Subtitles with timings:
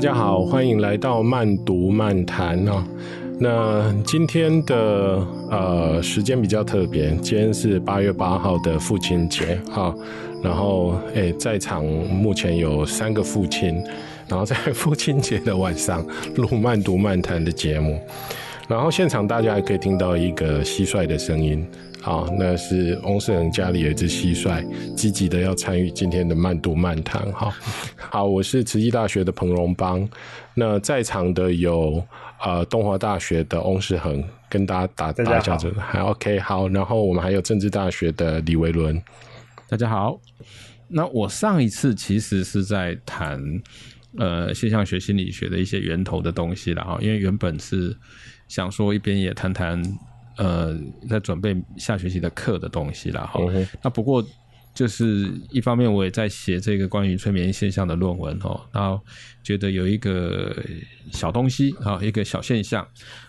[0.00, 2.82] 大家好，欢迎来到慢读漫谈哦。
[3.38, 9.94] 那今天的呃时间比较特别，今天是八月八号的父亲节哈。
[10.42, 13.74] 然后诶，在场目前有三个父亲，
[14.26, 16.02] 然后在父亲节的晚上
[16.34, 18.00] 录慢读漫谈的节目。
[18.70, 21.68] 然后现场大家还可以听到一个蟋蟀的声音。
[22.00, 27.20] 好，那是翁世恒家里有一只蟋蟀，积极的要参与今天的慢读漫谈。
[27.32, 27.52] 哈，
[27.96, 30.08] 好，我是慈济大学的彭荣邦。
[30.54, 32.00] 那在场的有
[32.44, 35.80] 呃东华大学的翁世恒，跟大家打打一下招呼。
[35.80, 36.68] 还 OK，好。
[36.68, 39.02] 然后我们还有政治大学的李维伦，
[39.68, 40.16] 大家好。
[40.86, 43.42] 那我上一次其实是在谈
[44.16, 47.96] 呃现象学心理学的一些源头的东西了哈，因为原本是
[48.50, 49.82] 想说一边也谈谈。
[50.36, 50.74] 呃，
[51.06, 53.38] 在准备下学期的课的东西了哈。
[53.50, 54.24] 嗯、那不过
[54.72, 58.58] 就是一方面，我也在写这个关于催眠现象的论文哦。
[58.72, 58.98] 然后
[59.42, 60.56] 觉得有一个
[61.12, 62.86] 小东西啊，一个小现象，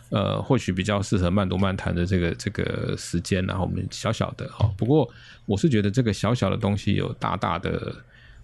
[0.09, 3.45] 呃，或许比较适合慢读慢谈的这个这个时间。
[3.45, 4.71] 然后我们小小的哈。
[4.77, 5.09] 不过
[5.45, 7.93] 我是觉得这个小小的东西有大大的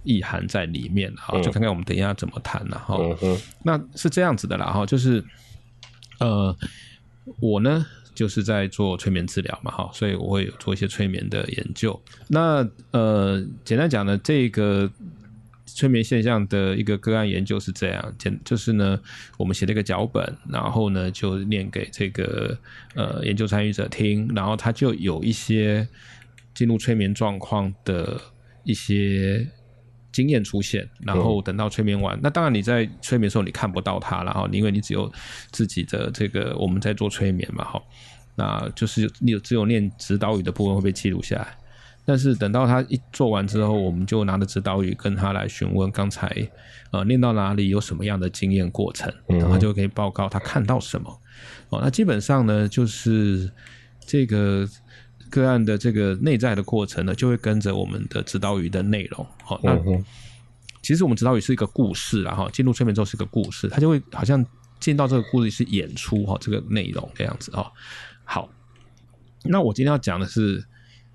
[0.04, 1.40] 意涵在里面哈。
[1.40, 2.98] 就看看我们等一下怎么谈了哈。
[3.22, 5.24] 嗯、那是这样子的啦哈，就是
[6.20, 6.56] 呃，
[7.40, 7.86] 我呢。
[8.18, 12.02] 就是在做催眠治疗嘛，哈，所以我会有做一些催眠的研究。
[12.28, 14.92] 那呃，简单讲呢，这个
[15.68, 19.00] 催眠现象的一个个案研究是这样，简就是呢，
[19.38, 22.58] 我们写了一个脚本，然后呢就念给这个
[22.96, 25.88] 呃研究参与者听，然后他就有一些
[26.56, 28.20] 进入催眠状况的
[28.64, 29.48] 一些。
[30.18, 35.12] 经验出现，然后等到催眠完，嗯、那当然你在催眠的时候你看不到它，然后因为你只有
[35.52, 37.80] 自己的这个我们在做催眠嘛，哈，
[38.34, 41.56] 那就是你有只有念指导语的部分会被记录下来，
[42.04, 46.28] 但是等到他一做完之后，我们就拿着指导语跟他来询问刚才
[46.90, 51.22] 呃念到哪里有什么样的经验过程，然后他就可以报告他看到什么，
[51.70, 53.52] 哦，那基本上呢就是
[54.08, 54.68] 这个。
[55.30, 59.26] 个案的这个内在的过程呢，就会跟着我们的指导语的内容。
[59.44, 59.78] 好，那
[60.82, 64.46] 其实我们指导语是一个故事，然后进入催眠之后是一个故事，它就会好像
[64.80, 67.72] 进到这个故事是演出哈，这个内容这样子哈。
[68.24, 68.50] 好，
[69.44, 70.66] 那我今天要讲的是，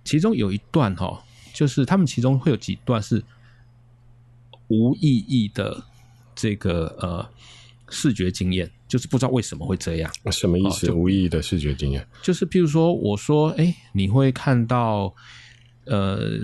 [0.04, 3.22] 其中有一段哈，就是他们其中会有几段是
[4.68, 5.84] 无意义的
[6.34, 7.28] 这个呃。
[7.94, 10.92] 视觉经验就是不知道为什么会这样，什么意思？
[10.92, 12.06] 无意义的视觉经验。
[12.20, 15.14] 就是，譬如说，我说，哎、欸，你会看到，
[15.86, 16.38] 呃，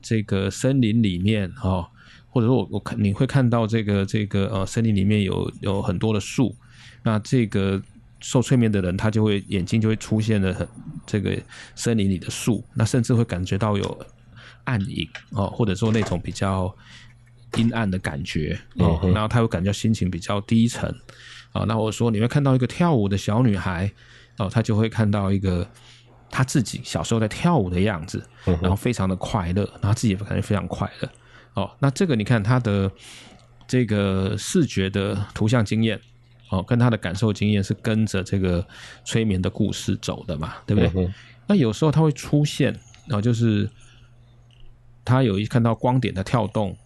[0.00, 1.86] 这个森林里面哈，
[2.30, 6.56] 或者说我我看你会看到这个这个呃森林里面有有很多的树，
[7.02, 7.82] 那这个
[8.20, 10.66] 受催眠的人他就会眼睛就会出现了很
[11.04, 11.38] 这个
[11.74, 14.06] 森林里的树，那甚至会感觉到有
[14.64, 16.74] 暗影哦，或者说那种比较。
[17.56, 20.94] 阴暗的感觉哦，然后他会感觉心情比较低沉
[21.58, 21.64] 啊。
[21.66, 23.90] 那我说你会看到一个跳舞的小女孩
[24.38, 25.66] 哦，她就会看到一个
[26.30, 31.08] 她自己小时候在跳舞的样子，然后非常的快乐，然后自己也感觉非常快乐
[31.54, 31.70] 哦。
[31.78, 32.90] 那这个你看她的
[33.66, 36.00] 这个视觉的图像经验
[36.50, 38.64] 哦，跟他的感受经验是跟着这个
[39.04, 41.10] 催眠的故事走的嘛，对不对？
[41.46, 42.72] 那有时候他会出现，
[43.06, 43.68] 然后就是
[45.04, 46.76] 他有一看到光点的跳动。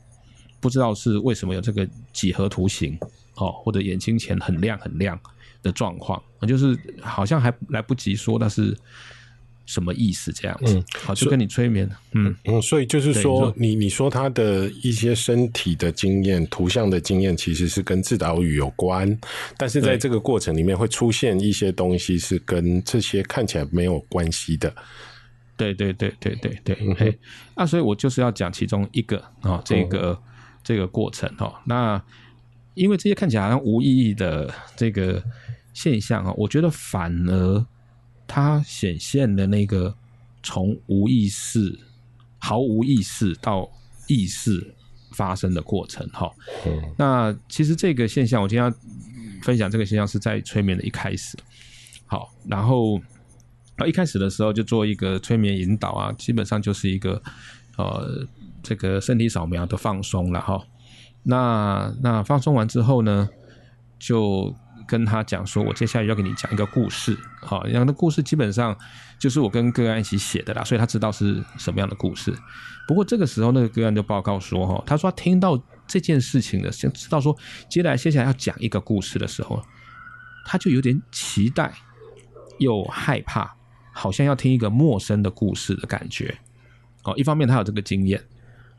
[0.62, 2.98] 不知道是为什么有这个几何图形
[3.40, 5.18] 哦，或者眼睛前很亮很亮
[5.62, 8.76] 的状况，就是好像还来不及说那是
[9.64, 10.76] 什么意思这样子。
[10.76, 19.18] 嗯，好，就跟你催眠，嗯嗯，所以就是说，你你说他的一些身体的经验、图像的经验，其实是跟自导语有关，
[19.56, 24.70] 但是在这个过程里面会出现一些东西是跟这些看起来没有关系的。
[25.56, 27.14] 对对对对对对，嗯哼，
[27.54, 30.20] 啊，所以我就是要讲其中一个啊，这个。
[30.62, 32.00] 这个过程哈，那
[32.74, 35.22] 因为这些看起来好像无意义的这个
[35.72, 37.66] 现象啊，我觉得反而
[38.26, 39.94] 它显现的那个
[40.42, 41.78] 从无意识、
[42.38, 43.70] 毫无意识到
[44.06, 44.74] 意识
[45.12, 46.30] 发生的过程哈。
[46.96, 48.74] 那其实这个现象，我今天要
[49.42, 51.36] 分享这个现象是在催眠的一开始。
[52.06, 53.00] 好，然后
[53.86, 57.22] 一开始的时候就做一个催眠引导啊，基本上就是一个
[57.76, 58.26] 呃。
[58.62, 60.62] 这个身体扫描的放松了哈，
[61.22, 63.28] 那那放松完之后呢，
[63.98, 64.54] 就
[64.86, 68.76] 跟他讲说，我接下来要给你讲一个故事，好，然后那故事基本上
[69.18, 72.34] 就是我跟个案一起写的啦，所以他知道是什么样的故事。
[72.88, 77.36] 不过这个时候那个个案就报告说，哈，他说他听到这件事情的，先知道说
[77.68, 79.62] 接下来接下来要讲一个故事的时候，
[80.46, 81.72] 他就有点期待
[82.58, 83.54] 又害怕，
[83.92, 86.38] 好像要听一个陌生的故事的感觉。
[87.04, 88.22] 哦，一方面他有这个经验。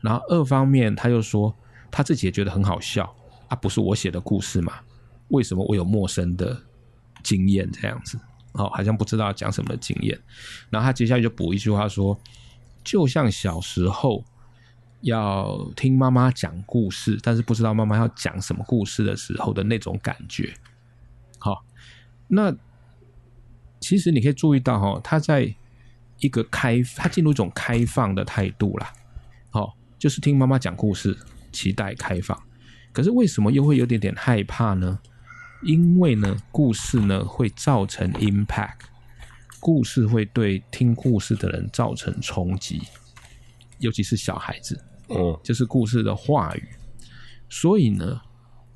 [0.00, 1.56] 然后二方面，他又说
[1.92, 3.14] 他自己也觉得很好笑
[3.46, 4.80] 啊，不是我写的故事嘛？
[5.28, 6.60] 为什么我有陌生的
[7.22, 8.18] 经验这样子？
[8.54, 10.18] 哦，好像不知道讲什么的经验。
[10.68, 12.18] 然后他接下来就补一句话说，
[12.82, 14.24] 就像小时候
[15.02, 20.52] 要听妈妈讲故事，但是不知道妈妈要讲什么故事的时候的那种感觉。
[21.38, 21.64] 好，
[22.28, 22.54] 那
[23.80, 25.54] 其实你可以注意到哈，他在
[26.18, 28.92] 一个开，他进入一种开放的态度啦。
[29.50, 31.16] 好，就是听妈妈讲故事，
[31.52, 32.40] 期待开放。
[32.92, 34.98] 可是为什么又会有点点害怕呢？
[35.62, 38.80] 因为呢，故事呢会造成 impact，
[39.60, 42.82] 故事会对听故事的人造成冲击，
[43.78, 46.68] 尤其是小孩子，嗯，就是故事的话语，
[47.48, 48.20] 所以呢，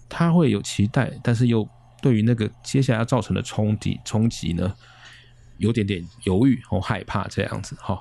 [0.08, 1.68] 他会有期待，但是又
[2.00, 4.72] 对于那个接下来要造成的冲击冲击呢，
[5.58, 8.00] 有点点犹豫或害怕这样子哈。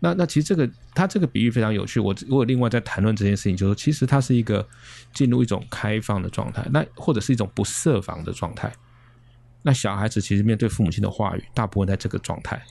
[0.00, 4.66] 那那其实这个他这个比喻非常有趣，我我另外在谈论这件事情，就是其实它是一个
[5.12, 8.72] 进入一种开放的状态，那或者是一种不设防的状态。
[9.62, 12.62] 那小孩子其实面对父母亲的话语，大部分在这个状态，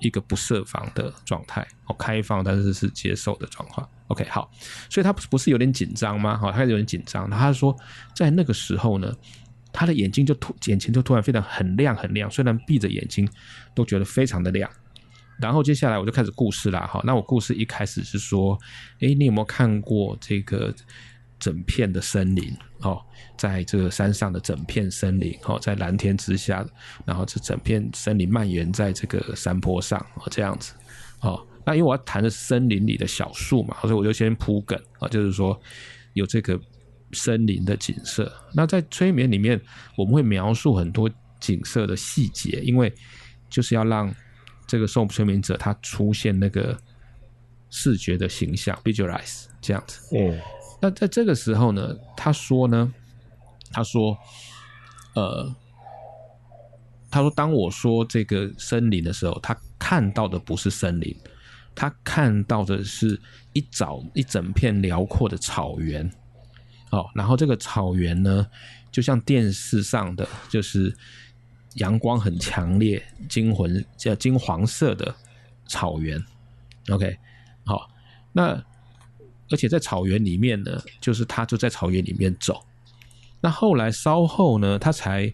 [0.00, 3.88] 一个不设防的状态，哦，开放但是是接受的状况。
[4.08, 4.50] OK，好，
[4.90, 6.36] 所以他不是有点紧张吗？
[6.36, 7.30] 好，他有点紧张。
[7.30, 7.74] 他说
[8.16, 9.14] 在那个时候呢，
[9.72, 13.26] 他的眼睛就突眼前就突然非常很亮很亮，虽然闭着眼睛
[13.74, 14.68] 都觉得非常的亮。
[15.42, 18.56] 然后接下来我就开始故事啦，好，那我故事一开始是说，
[19.00, 20.72] 诶，你有没有看过这个
[21.40, 22.56] 整片的森林？
[22.82, 23.02] 哦，
[23.36, 26.64] 在这个山上的整片森林，哦，在蓝天之下，
[27.04, 30.74] 然后这整片森林蔓延在这个山坡上，哦，这样子，
[31.20, 35.60] 哦，那因为我要谈的森林里的小树嘛，所以我就先铺梗啊，就是说
[36.12, 36.56] 有这个
[37.12, 38.32] 森林的景色。
[38.54, 39.60] 那在催眠里面，
[39.96, 41.10] 我们会描述很多
[41.40, 42.92] 景色的细节，因为
[43.50, 44.14] 就是要让。
[44.72, 46.74] 这个受催眠者他出现那个
[47.68, 50.16] 视觉的形象，visualize 这样子。
[50.16, 50.40] 嗯，
[50.80, 52.90] 那在这个时候呢，他说呢，
[53.70, 54.16] 他说，
[55.14, 55.54] 呃，
[57.10, 61.14] 他说，当我说这个森林的时候，他看到的不是森林，
[61.74, 63.20] 他看到的是
[63.52, 66.10] 一早一整片辽阔的草原。
[66.92, 68.46] 哦，然后这个草原呢，
[68.90, 70.96] 就像电视上的，就是。
[71.76, 75.14] 阳光很强烈，金魂叫金黄色的
[75.66, 76.22] 草原
[76.90, 77.16] ，OK，
[77.64, 77.88] 好，
[78.32, 78.62] 那
[79.50, 82.62] 而且在草原里面呢，就是他就在草原里面走。
[83.40, 85.32] 那后来稍后呢，他才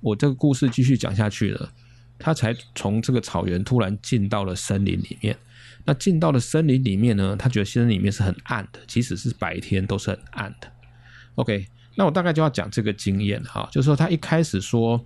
[0.00, 1.70] 我这个故事继续讲下去了，
[2.18, 5.36] 他才从这个草原突然进到了森林里面。
[5.84, 10.72] 那进到了森林里面呢，他觉得森林里面是很暗的，即使是白天都是很暗的。
[11.34, 15.04] OK，那我大概就要讲这个经验哈，就是说他一开始说。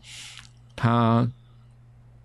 [0.81, 1.29] 他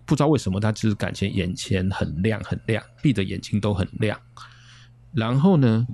[0.05, 4.19] 不知道为什么，他就是感觉眼前很亮很亮，闭着眼睛都很亮。
[5.11, 5.87] 然后呢，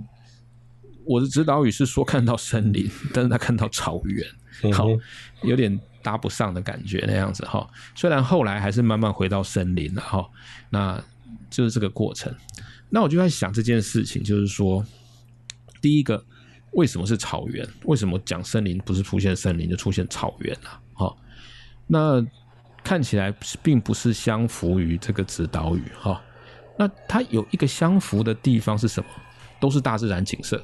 [1.06, 4.88] 我的指导语是说看到森林，但是他看到草原，好，
[5.41, 7.65] 有点搭不上的感觉那样子哈。
[7.95, 10.29] 虽然后来还是慢慢回到森林了哈，
[10.69, 11.01] 那
[11.50, 12.35] 就是这个过程。
[12.89, 14.83] 那我就在想这件事情，就是说，
[15.79, 16.21] 第一个，
[16.73, 17.65] 为什么是草原？
[17.85, 20.81] 为什么讲森林不是出现森林就出现草原了？
[20.95, 21.17] 哦，
[21.88, 22.25] 那。
[22.89, 23.31] 看起来
[23.62, 26.19] 并不是相符于这个指导语哈，
[26.75, 29.08] 那它有一个相符的地方是什么？
[29.60, 30.60] 都是大自然景色。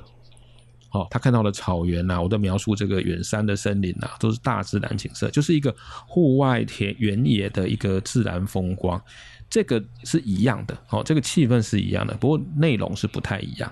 [0.90, 5.72] 好，他看到了草原呐，我在描述这个远山的森林呐，都是大自然景色，就是一个
[6.08, 9.00] 户外田原野的一个自然风光，
[9.48, 10.76] 这个是一样的。
[10.88, 13.72] 好，这个气氛是一样的，不过内容是不太一样。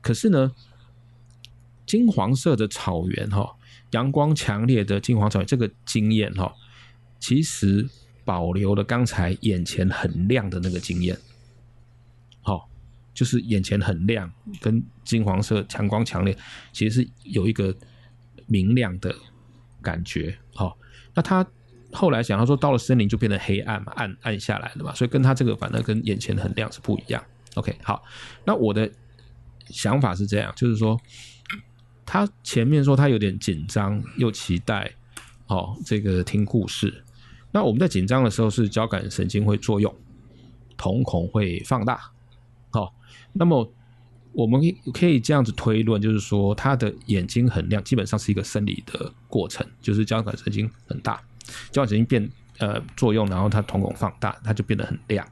[0.00, 0.52] 可是呢，
[1.84, 3.56] 金黄色的草原哈，
[3.90, 6.54] 阳光强烈的金黄草原，这个经验哈。
[7.18, 7.88] 其实
[8.24, 11.16] 保留了刚才眼前很亮的那个经验，
[12.42, 12.68] 好，
[13.14, 14.30] 就是眼前很亮，
[14.60, 16.36] 跟金黄色强光强烈，
[16.72, 17.74] 其实是有一个
[18.46, 19.14] 明亮的
[19.80, 20.76] 感觉，好，
[21.14, 21.46] 那他
[21.92, 27.24] 后来想，他说到了森林就变得黑暗嘛，暗暗下来了嘛，所以跟他这个反正跟眼前很亮是不一样。
[27.54, 28.04] OK，好，
[28.44, 28.90] 那我的
[29.68, 31.00] 想法是这样，就是说
[32.04, 34.92] 他前面说他有点紧张又期待，
[35.46, 37.02] 哦，这个听故事。
[37.56, 39.90] 那我们在紧张的时候是交感神经会作用，
[40.76, 41.98] 瞳孔会放大，
[42.68, 42.94] 好，
[43.32, 43.72] 那么
[44.32, 44.60] 我们
[44.92, 51.18] 可以这样子推论，就是说他的眼睛很亮，基本上是一个生理的过程，就是交感神经很大，
[51.70, 55.26] 交感神经变呃作用，然后他瞳孔放大，它就变得很亮。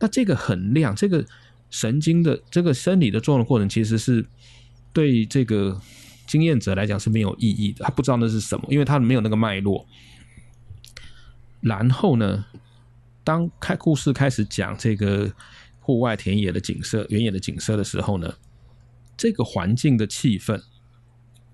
[0.00, 1.24] 那这个很亮，这个
[1.70, 4.26] 神经的这个生理的作用过程，其实是
[4.92, 5.80] 对这个
[6.26, 9.86] 经验者来讲是没有意义的，他不知道那是什么，因为他没有那个脉络。
[11.66, 12.44] 然后呢，
[13.24, 15.32] 当开故事开始讲这个
[15.80, 18.32] 户外田野的景色、原野的景色的时候呢，
[19.16, 20.62] 这个环境的气氛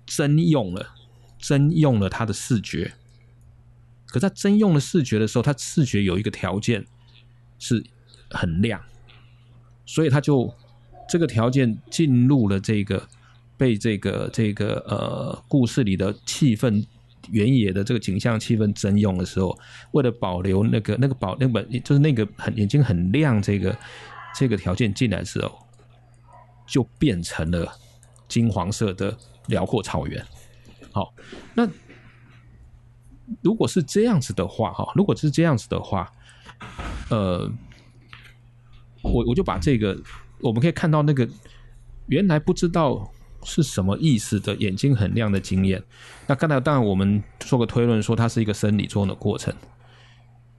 [0.05, 0.95] 征用了
[1.39, 2.93] 征用了他的视觉。
[4.07, 6.85] 可在征用了视觉的时候，他视觉有一个条件
[7.59, 7.83] 是
[8.29, 8.83] 很亮，
[9.87, 10.55] 所以他就
[11.09, 13.09] 这个条件进入了这个
[13.57, 16.87] 被这个这个呃故事里的气氛
[17.31, 19.59] 原野的这个景象气氛征用的时候，
[19.93, 23.77] 为了保留那个那个保那本就是那个很眼睛很亮这个
[24.35, 25.59] 这个条件进来的时候，
[26.67, 27.71] 就变成了
[28.29, 30.25] 金黄色的辽阔草原。
[30.91, 31.15] 好，
[31.55, 31.69] 那。
[33.41, 36.13] 如果是这样子的话，哈，如果是这样子的话，
[37.09, 37.51] 呃，
[39.01, 39.99] 我我就把这个
[40.41, 41.27] 我们可以看到那个
[42.09, 43.11] 原来不知道
[43.45, 45.83] 是什么意思的眼睛很亮的经验。
[46.27, 49.55] 那刚才当然我们做个推论，说它是一个生理作用的过程。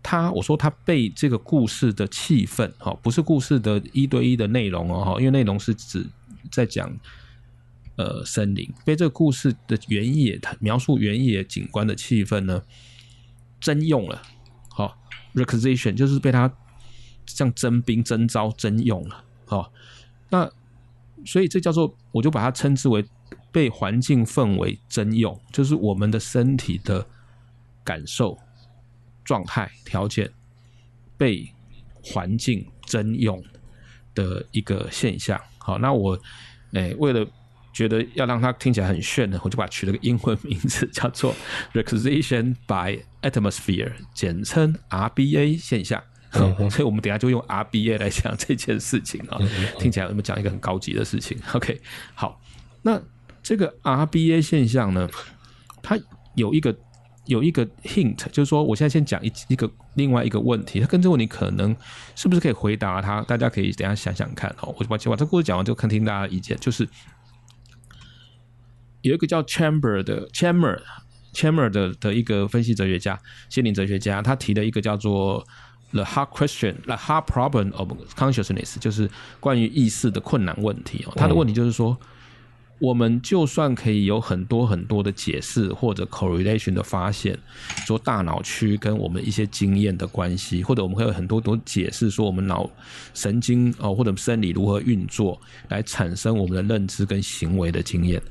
[0.02, 6.06] 它我说它被这个故事的气氛，哈，不是故事的一对一的内容哦，哈，因为内容是指
[6.52, 6.92] 在讲。
[7.96, 12.60] 呃，森林被这个故事的原野描述原野景观的气氛呢，
[13.60, 14.20] 征用了，
[14.70, 14.98] 好、
[15.36, 16.52] requisition 就是被他
[17.28, 19.72] 像征兵征召征用了，好、哦，
[20.32, 20.52] 那
[21.26, 23.04] 所以这叫做我就把它称之为
[23.52, 27.06] 被环境氛围征用，就是我们的身体的
[27.84, 28.38] 感受
[29.24, 30.30] 状态条件
[31.18, 31.48] 被
[32.04, 33.44] 环境征用
[34.14, 35.40] 的一个现象。
[35.58, 36.20] 好，那我
[36.74, 37.26] 诶、为了。
[37.74, 41.34] 觉得要让它听起来很炫的，我就把它取了个英文名字，叫做
[41.74, 46.04] Requisition by Atmosphere，简称 RBA 现象。
[46.70, 49.38] 所以，我们等一下就用 RBA 来讲这件事情啊，
[49.80, 51.38] 听起来我们讲一个很高级的事情。
[51.54, 51.80] OK，
[52.16, 52.42] 好，
[52.82, 53.02] 那
[53.42, 55.10] 这个 RBA 现象呢，
[55.82, 55.98] 它
[56.36, 56.76] 有一个
[57.26, 61.76] 有一个 hint，就是说，我现在先讲一一个另外一个问题，它跟这个问题可能
[62.16, 63.22] 是不是可以回答它？
[63.22, 64.74] 大家可以等一下想想看哦。
[64.78, 66.88] 我就把把这故事讲完，就看听大家的意见，就是。
[69.02, 70.80] 有一个叫 Chamber 的 Chamber
[71.34, 75.46] Chamber 的的一个分析哲学家、心灵哲学家，他提的一个叫做
[75.94, 79.10] The Hard Question、The Hard Problem of Consciousness，就是
[79.40, 81.14] 关于意识的困难问题哦。
[81.16, 81.96] 他的问题就是说，
[82.80, 87.38] 我们就算可以有很多很多的解释或者 correlation 的发现，
[87.86, 92.70] 说大脑区跟我们一些经验的关系，或者我们会有很多多解释说我们脑
[93.14, 98.22] 神经哦或者生理如何运作来产生我们的认知跟行为的经验。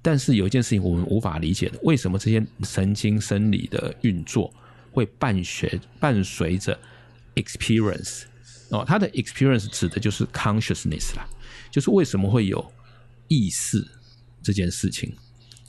[0.00, 4.52] 但是有一件事情我们无法理解的，为什么这些神经生理的运作
[4.90, 6.76] 会伴随伴随着
[7.34, 8.22] experience
[8.70, 8.84] 哦？
[8.86, 11.26] 它的 experience 指的就是 consciousness 啦，
[11.70, 12.72] 就是为什么会有
[13.28, 13.86] 意识
[14.42, 15.14] 这件事情？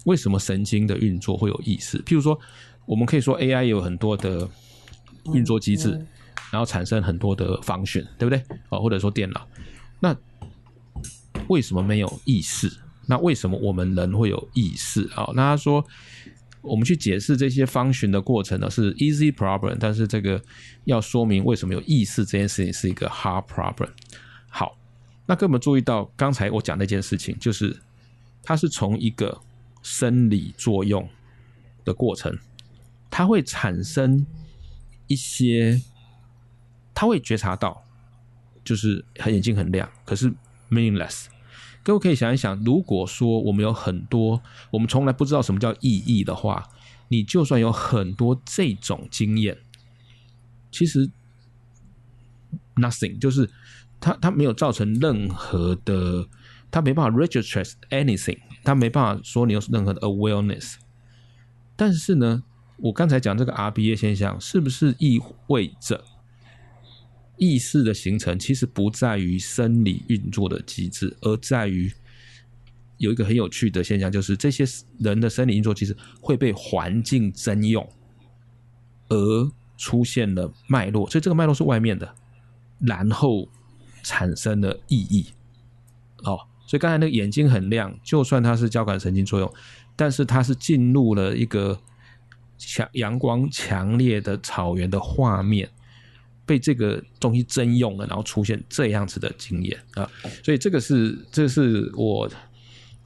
[0.06, 1.98] 为什么神经的运作会有意识？
[2.04, 2.38] 譬如说，
[2.86, 4.50] 我们可以说 AI 有很多的
[5.34, 5.92] 运作机制，
[6.52, 8.44] 然后产生很多的 function，对不对？
[8.70, 9.48] 哦，或者说电脑，
[10.02, 10.16] 那
[11.48, 12.72] 为什么没有意识？
[13.06, 15.30] 那为什么我们人会有意识啊？
[15.36, 15.86] 那他说，
[16.64, 20.42] 我们去解释这些 function 的过程呢，是 easy problem，但是这个
[20.86, 23.90] 要说明为什么有意识这件事情是一个 hard problem。
[24.50, 24.78] 好，
[25.26, 27.78] 那各位有没有注意到刚才我讲那件事情，就是
[28.42, 29.38] 它是从一个
[29.82, 31.08] 生理作用
[31.84, 32.34] 的过程，
[33.12, 34.26] 它会产生
[35.08, 35.82] 一些，
[36.94, 37.84] 它会觉察到，
[38.64, 40.32] 就是眼睛很亮，可是
[40.72, 41.26] meaningless。
[41.84, 46.70] 各位可以想一想，如果说我们有很多我们从来不知道什么叫意义的话，
[47.10, 49.58] 你就算有很多这种经验，
[50.72, 51.10] 其实
[52.76, 53.50] nothing 就是
[54.00, 56.26] 它它没有造成任何的，
[56.72, 60.76] 它没办法 register anything，它没办法说你有任何的 awareness。
[61.76, 62.44] 但是呢，
[62.78, 66.04] 我刚才讲这个 RBA 现象，是不是意味着？
[67.44, 71.92] 意识的形成其实不在于生理运作的机制，而在于
[72.98, 74.64] 有一个很有趣的现象，就是这些
[75.00, 77.86] 人的生理运作其实会被环境征用，
[79.10, 82.16] 而出现了脉络，所以这个脉络是外面的，
[82.80, 83.50] 然后
[84.04, 85.26] 产生了意义。
[86.24, 89.54] 哦，所以刚才那个眼睛很亮，就算它是交感神经作用，
[89.98, 91.78] 但是它是进入了一个
[92.58, 95.70] 强阳光强烈的草原的画面。
[96.46, 100.10] 被这个东西征用了，然后出现这样子的经验啊，
[100.44, 102.30] 所以这个是这是我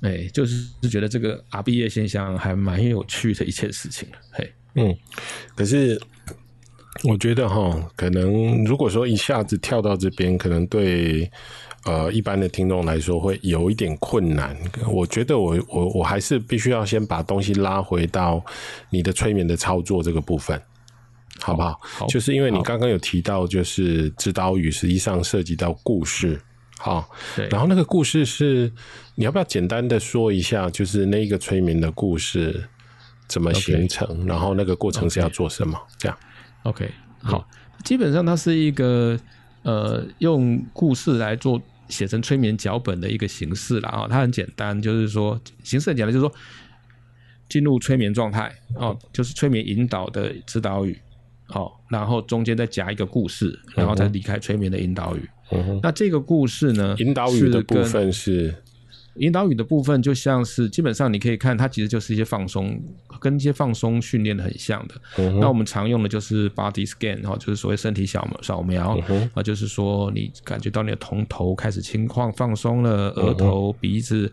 [0.01, 4.07] 哎，就是觉得这个 RBA 现象还蛮有趣的一件事情。
[4.31, 4.95] 嘿，嗯，
[5.55, 5.99] 可是
[7.03, 11.29] 我觉得哈，可能如果说一下子跳到这边，可能对
[11.85, 14.55] 呃一般的听众来说会有一点困难。
[14.87, 18.43] 我觉得我我我还是必须要先把东西拉回到
[18.89, 20.61] 你的催眠的操作这个部分。
[21.41, 21.79] 好不好？
[21.81, 26.39] 好，就是因为你刚刚有提到，就是指导语实际上涉及到故事
[26.79, 27.47] 好，对。
[27.49, 28.71] 然后那个故事是，
[29.15, 32.67] 你要不要简单的说一下，就是那一个催眠的故事
[33.27, 34.27] 怎么形成，okay.
[34.27, 35.79] 然后那个过程是要做什么？
[35.97, 36.17] 这样
[36.63, 36.89] ，OK，
[37.21, 37.47] 好，
[37.83, 39.19] 基本上它是一个
[39.63, 43.89] 呃，用故事来做写成催眠脚本的一个形式了。
[43.89, 46.33] 啊，它很简单，就是说形式很简单，就是说
[47.49, 50.97] 进入催眠状态哦，就是催眠引导的指导语。
[51.49, 55.29] 哦，然后中间再夹一个故事，然后再离开催眠的引导语。
[55.51, 56.95] 嗯、那这个故事呢？
[56.99, 58.53] 引导语的部分是
[59.19, 62.81] 引导语的部分，就像是基本上你可以看，它其实就是一些放松，
[63.19, 64.95] 跟一些放松训练的很像的。
[65.17, 74.31] 嗯、那我们常用的就是 body scan 哈，就是所谓身体小扫描、嗯、啊，就是说你感觉到你的头头开始轻晃放松了，额头、鼻子。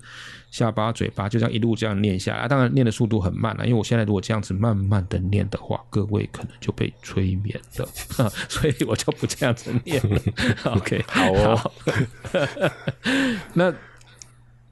[0.51, 7.89] 下巴、嘴巴就这样一路这样念下来，当然念的速度很慢了，因为我现在如果这样子慢慢的念的话，各位可能就被催眠了，
[8.49, 10.21] 所以我就不这样子念了。
[10.77, 11.57] OK，好哦。
[11.57, 11.73] 好
[13.53, 13.75] 那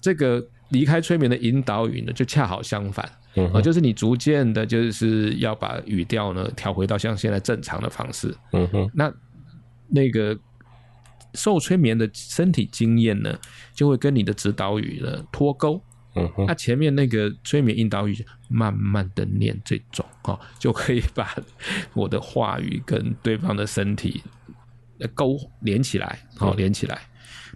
[0.03, 8.37] 这个离开催眠的引导语呢，就恰好相反，啊、嗯，就是你逐渐的，就是要把语调呢调回到像现在正常的方式。
[8.53, 9.11] 嗯哼，那
[9.89, 10.39] 那个。
[11.35, 13.35] 受催眠的身体经验呢，
[13.73, 15.83] 就会跟你的指导语呢脱钩。
[16.15, 18.15] 嗯哼，那前面那个催眠引导语，
[18.51, 21.35] 慢慢的念这种哦，就可以把
[21.95, 24.23] 我的话语跟对方的身体
[25.15, 27.01] 勾连起来，好连起来。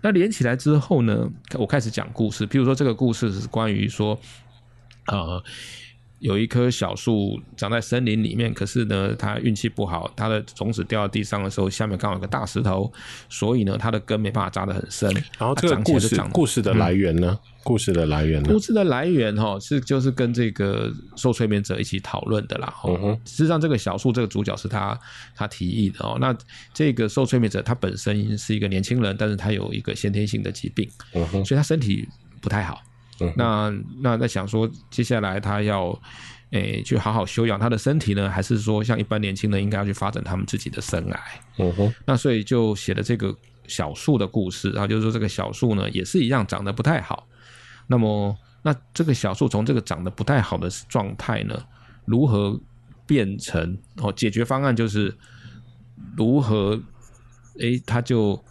[0.02, 2.46] 那连起来之后呢，我开始讲故事。
[2.46, 4.18] 比如说，这个故事是关于说，
[5.06, 5.42] 呃。
[6.26, 12.92] 有一棵小树长在森林里面，可是呢，它运气不好，它的种子掉到地上的时候，下面刚好有个大石头，
[13.28, 15.08] 所以呢，它的根没办法扎得很深。
[15.38, 17.28] 然后这个故事故事的来源呢？
[17.30, 18.48] 嗯、故事的来源呢？
[18.52, 22.74] 故事的来源哈是就是跟这个受催眠者一起讨论的啦。
[22.88, 24.98] 嗯哼，实际上这个小树这个主角是他
[25.36, 26.18] 他提议的哦。
[26.20, 26.36] 那
[26.74, 32.08] 这个受催眠者他本身是一个年轻人，但是他有一个先天性的疾病，嗯哼，所以他身体
[32.40, 32.82] 不太好。
[33.20, 35.88] 嗯、那那在想说，接下来他要
[36.50, 41.18] 诶、欸、去好好休养他的身体呢，还是说像一般年轻人应该要去发展他们自己的生涯？
[41.58, 41.94] 嗯哼。
[42.04, 43.34] 那所以就写了这个
[43.66, 47.26] 小树的故事，然后就是说这个小树呢也是一样长得不太好。
[47.86, 51.60] 那么那这个小树从这个长得不太好的状态呢，
[52.04, 52.60] 如何
[53.06, 54.12] 变成哦？
[54.12, 55.16] 解决方案就是
[56.16, 56.80] 如何
[57.58, 58.42] 诶，他就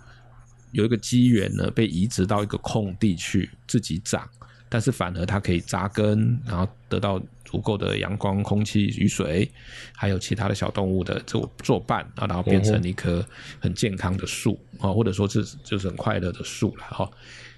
[0.71, 4.27] 有一个机缘呢，被移植到一个空地去自己长。
[4.67, 9.49] 但是反而它可以扎根，然后得到足够的阳光、空气、雨水，
[9.95, 13.23] 还有其他的小动物的作作伴啊，然后变成一棵
[13.59, 17.09] 很健康的树啊，或者说是就是很快乐的树了哈。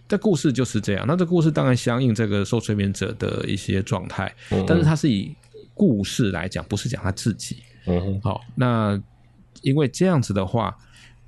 [0.08, 1.06] 这故事就是这样。
[1.08, 4.34] 那这故事当然相应这个受催眠者的一些状态，
[4.68, 5.34] 但是它是以
[5.74, 7.64] 故事来讲，不是讲他自己。
[7.86, 8.22] 嗯哼。
[8.22, 9.02] 好，那
[9.62, 10.78] 因为这样子的话，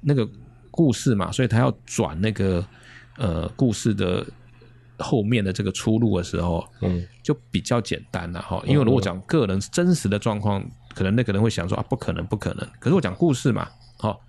[0.01, 0.27] 那个
[0.69, 2.63] 故事嘛，所以他要转那个
[3.17, 4.25] 呃故事的。
[4.99, 8.61] 后面的这个出路的时候，嗯，就比较简单了哈。
[8.65, 12.67] 因为如果讲个人真实的状况，可能那个人会想说啊，不可能，不可能。
[12.79, 14.21] 可是我讲故事嘛，好，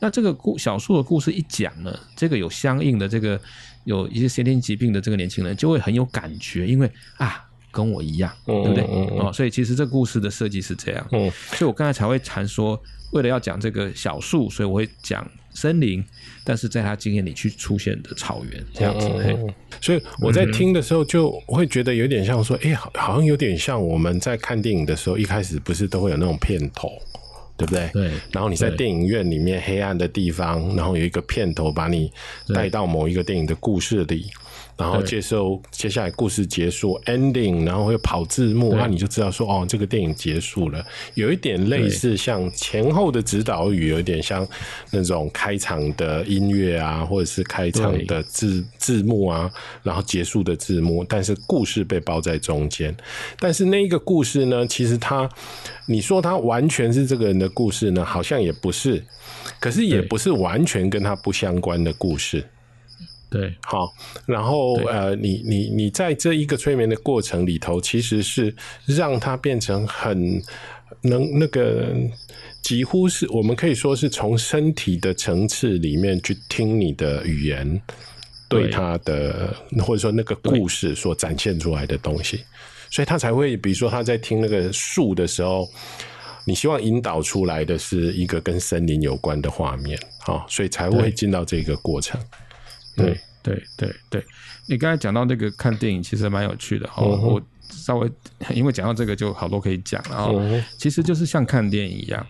[0.00, 3.40] 那这个故小树的故事一讲呢，这个有相应的这个
[3.84, 8.84] 有一些先天疾病的这个年轻人就会很有感觉，因为啊，跟我一样，对不对？
[9.18, 11.06] 哦，所以其实这个故事的设计是这样。
[11.12, 12.80] 嗯，所以我刚才才会谈说，
[13.12, 15.26] 为了要讲这个小树，所以我会讲。
[15.56, 16.04] 森林，
[16.44, 26.92] 但是在他经验里去出现的草原这样子，嗯，所以我在听的时候就会觉得有点像说，哎，好，好像有点像我们在看电影的时候，一开始不是都会有那种片头，
[27.56, 27.88] 对不对？
[27.94, 28.10] 对。
[28.30, 32.12] 然后你在电影院里面黑暗的地方，然后有一个片头把你
[32.54, 34.26] 带到某一个电影的故事里。
[34.76, 40.84] 然后接受接下来故事结束 ending，然后会跑字幕，那你就知道说哦，这个电影结束了，
[41.14, 44.46] 有一点类似像前后的指导语，有一点像
[44.90, 49.50] 那种开场的音乐啊，或者是开场的字字幕啊，
[49.82, 52.94] 然后结束的字幕，但是故事被包在中间。
[53.38, 55.28] 但是那一个故事呢，其实它，
[55.86, 59.02] 你说它完全是这个人的故事呢，好像也不是，
[59.58, 62.44] 可是也不是完全跟他不相关的故事。
[63.28, 63.92] 对，好，
[64.24, 68.54] 然后呃，你你你在这一个催眠的过程里头，其实是
[68.86, 70.40] 让它变成很
[71.02, 71.92] 能那个，
[72.62, 77.82] 几乎是我们可以说是从身体的层次里面去听你的语言，
[78.48, 82.44] 对他的或者说那个故事所展现出来的东西，
[82.90, 85.68] 所以他才会，比如说他在听那个树的时候，
[86.44, 92.20] 你希望引导出来的是一个跟森林有关的画面，好，所以才会进到这个过程。
[92.96, 94.24] 对对对对，
[94.66, 97.22] 你刚才讲到那个看电影，其实蛮有趣的哈、嗯。
[97.22, 98.10] 我稍微
[98.54, 100.64] 因为讲到这个，就好多可以讲了。
[100.78, 102.26] 其实就是像看电影一样，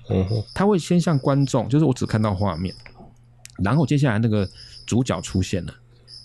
[0.54, 2.74] 他会先向观众，就是我只看到画面，
[3.62, 4.48] 然后接下来那个
[4.86, 5.74] 主角出现了，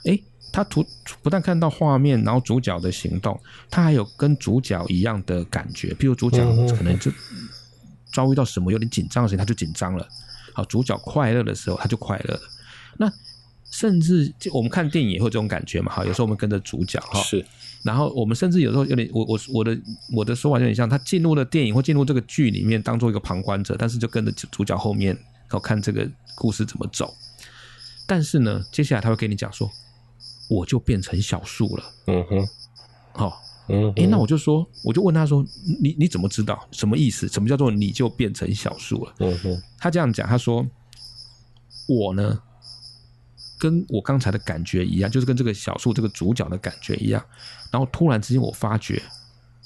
[0.06, 0.19] 哎，
[0.51, 0.86] 他图
[1.21, 6.39] 不但看到画面，然后主角的行动，他还有跟主角一样的感觉，譬如主角
[6.75, 7.12] 可能就
[8.13, 10.08] 遭遇到什么有点紧张的时候，他就紧张了。
[10.54, 12.41] 好，主角快乐的时候，他就快乐了。
[12.97, 13.12] 那
[13.71, 15.91] 甚至就我们看电影也会有这种感觉嘛？
[15.91, 17.43] 哈，有时候我们跟着主角哈，是。
[17.84, 19.75] 然后我们甚至有时候有点，我我我的
[20.13, 27.12] 我的说法有点像，他进入了电影或进入这个剧里面，当做一个旁观者，但是就跟着主角后面，然后看这个故事怎么走。
[28.05, 29.67] 但是呢，接下来他会跟你讲说，
[30.47, 31.84] 我就变成小树了。
[32.05, 32.47] 嗯哼，
[33.13, 35.43] 好，嗯，哎，那我就说，我就问他说，
[35.81, 36.67] 你你怎么知道？
[36.71, 37.27] 什么意思？
[37.27, 39.13] 什么叫做你就变成小树了？
[39.21, 40.63] 嗯哼，他这样讲，他说，
[41.88, 42.39] 我呢。
[43.62, 47.24] 跟我刚才的感觉一样，就是跟这个小树这个主角的感觉一样。
[47.69, 49.00] 然后突然之间，我发觉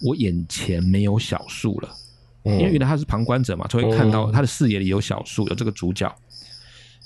[0.01, 1.89] 我眼前没有小树了，
[2.43, 6.13] 因为原来他是旁观者嘛，就会看到他的视野里有小树，有这个主角。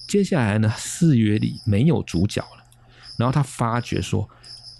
[0.07, 2.63] 接下来呢，视野里没有主角了，
[3.17, 4.27] 然后他发觉说，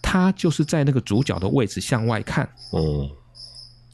[0.02, 3.08] 他就是在那个主角的位置向外看，嗯，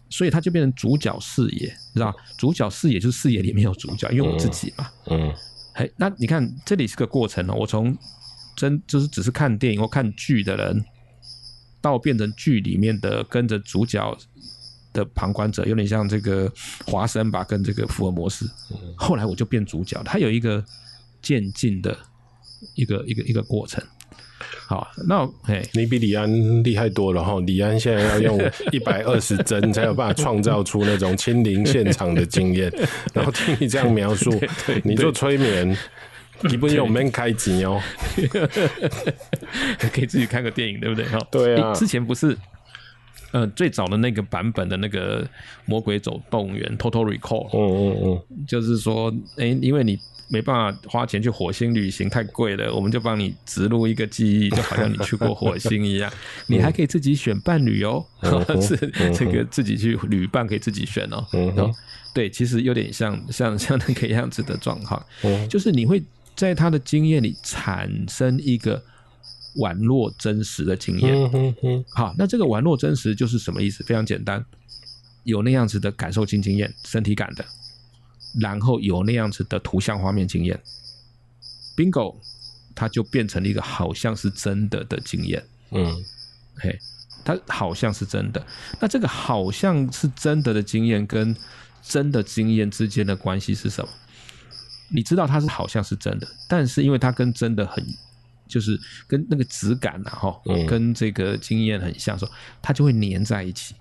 [0.09, 5.35] 所以他就变成主角视野，知道主角视野就是视野里没有主角，因为我自己嘛，嗯。
[5.77, 7.53] 嘿，那你看，这里是个过程哦。
[7.53, 7.95] 我从
[8.55, 10.85] 真就是只是看电影或看剧的人，
[11.81, 14.17] 到变成剧里面的跟着主角
[14.93, 16.49] 的旁观者，有点像这个
[16.87, 18.49] 华生吧，跟这个福尔摩斯。
[18.95, 20.63] 后来我就变主角，他有一个
[21.21, 21.97] 渐进的
[22.75, 23.83] 一个一个一个过程。
[24.67, 26.27] 好，那嘿，你比李安
[26.63, 27.39] 厉害多了哈！
[27.45, 32.71] 李安现在要用 一百二十帧才有办法创造出那种亲临现场的经验。
[33.13, 34.31] 然后听你这样描述，
[34.83, 35.77] 你做催眠，
[36.41, 37.79] 你不用门开机哦，
[39.93, 41.05] 可以自己看个电影，对不对？
[41.05, 41.71] 哈，对啊。
[41.73, 42.35] 之前不是，
[43.33, 45.23] 呃，最早的那个版本的那个
[45.67, 49.99] 《魔鬼走动员》（Total Recall），嗯嗯嗯，就是说，哎，因为你。
[50.27, 56.11] 没办法花钱去火星旅行，太贵了，我们就帮你植入一个记忆，就好像你去过火星一样。
[56.47, 58.03] 你还可以自己选伴侣哦，
[58.61, 58.75] 是
[59.13, 61.25] 这个自己去旅伴可以自己选哦。
[61.57, 61.71] 哦，
[62.13, 65.05] 对，其实有点像像 像那个样子的状况，
[65.47, 66.03] 就是你会
[66.35, 68.83] 在他的经验里产生一个
[69.57, 71.15] 宛若真实的经验。
[71.93, 73.83] 好，那这个宛若真实就是什么意思？
[73.83, 74.43] 非常简单，
[75.23, 77.45] 有那样子的感受性经验，身体感的。
[78.39, 80.59] 然后有那样子的图像画面经验
[81.75, 82.15] ，bingo，
[82.73, 85.43] 它就变成了一个好像是真的的经验。
[85.71, 86.03] 嗯，
[86.55, 86.77] 嘿，
[87.23, 88.45] 它好像是真的。
[88.79, 91.35] 那这个好像是真的的经验跟
[91.81, 93.89] 真的经验之间的关系是什么？
[94.89, 97.83] 你知道它是好像是真的，但是因为它跟真的很，
[98.47, 102.29] 就是跟那个质感呐，哈，跟这个经验很像，说
[102.61, 103.73] 它就会粘在一起。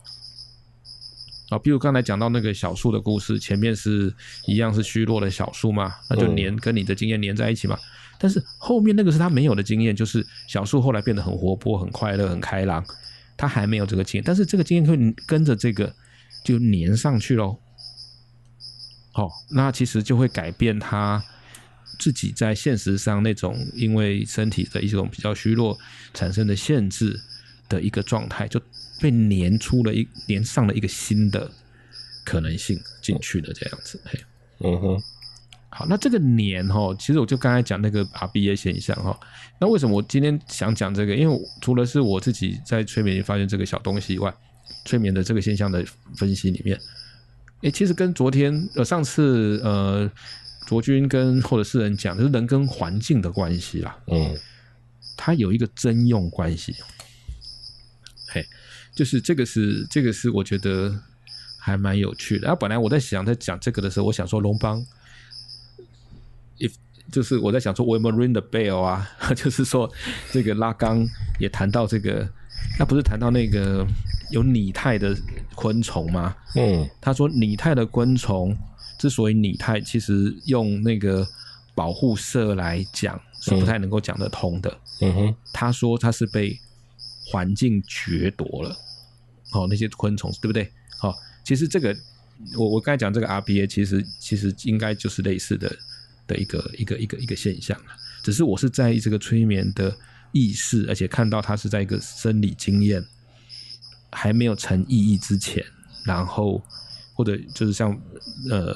[1.50, 4.12] 啊，比如刚才讲到那个小树的故事，前面是
[4.46, 7.78] 一样是虚弱的小树嘛，那就连跟你的经验连在一起嘛。
[8.18, 12.82] 但是后面那个是他没有的经验，就是小树后来变得很活泼、很快乐、很开朗，
[13.36, 15.92] 他还没有这个经验，但是这个经验会跟着这个
[16.44, 17.58] 就连上去喽。
[19.12, 21.22] 好，那其实就会改变他
[21.98, 25.78] 自己在现实上那种因为身体的一种比较虚弱
[26.14, 27.20] 产生的限制
[27.74, 28.60] 的一个状态，就。
[29.00, 31.50] 被粘出了一粘上了一个新的
[32.24, 34.18] 可能性进去的这样子，嘿，
[34.60, 35.02] 嗯哼，
[35.68, 39.18] 好，那这个粘哈，其实我就刚才讲那个 RBA 现象哈，
[39.60, 41.14] 那为什么我今天想讲这个？
[41.14, 44.32] 因为除了是我自己在催眠里发现这个小东西以外，
[44.84, 45.84] 催眠的这个现象的
[46.16, 46.80] 分析里面，
[47.62, 50.10] 哎，其实跟昨天呃上次呃
[50.66, 54.34] 卓君跟或者是人讲，就是人跟环境的关系啦，嗯，
[55.16, 56.78] 它有一个征用关系，嘿。
[58.94, 60.94] 就是这个是这个是我觉得
[61.58, 62.48] 还蛮有趣的。
[62.48, 64.80] 啊，本来我在想在讲这个的时候，我想说龙邦
[66.58, 66.72] ，if
[67.10, 69.10] 就是我在想说，我有没有 ring the bell 啊？
[69.34, 69.90] 就是说
[70.30, 71.04] 这个拉冈
[71.40, 72.28] 也谈到这个，
[72.78, 73.84] 那不是谈到那个
[74.30, 75.16] 有拟态的
[75.54, 76.36] 昆虫吗？
[76.54, 78.56] 嗯，他说拟态的昆虫
[78.98, 81.26] 之所以拟态，其实用那个
[81.74, 84.78] 保护色来讲是不太能够讲得通的。
[85.00, 86.56] 嗯哼，他说他是被。
[87.26, 88.76] 环境掠夺了，
[89.52, 90.70] 哦、那些昆虫，对不对？
[90.98, 91.96] 好、哦，其实这个
[92.56, 95.74] 我我刚才讲这个 RBA，其实其实应该就是类似的
[96.26, 99.96] 的一个一个一个一个现象了，只是我是在意这个催眠的
[100.32, 103.04] 意识，而且看到它是在一个生理经验
[104.10, 105.64] 还没有成意义之前，
[106.04, 106.62] 然后
[107.14, 107.98] 或者就是像
[108.50, 108.74] 呃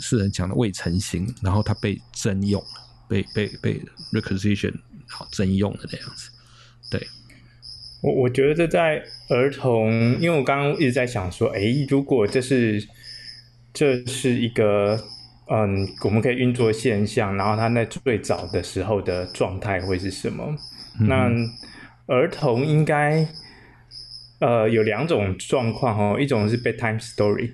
[0.00, 2.64] 世人讲的未成型，然后它被征用，
[3.08, 4.74] 被被被 requisition
[5.06, 6.30] 好征用的那样子，
[6.90, 7.06] 对。
[8.00, 12.86] 我我觉得这在儿童，因为我刚刚一直在想说，哎，如果这是
[13.72, 14.98] 这是一个
[15.50, 20.54] 嗯，我们可以运作现象，然后他在最早的时候的状态会是什么？
[21.00, 23.26] 嗯、那儿童应该
[24.40, 27.52] 呃有两种状况哦，一种是 bedtime story，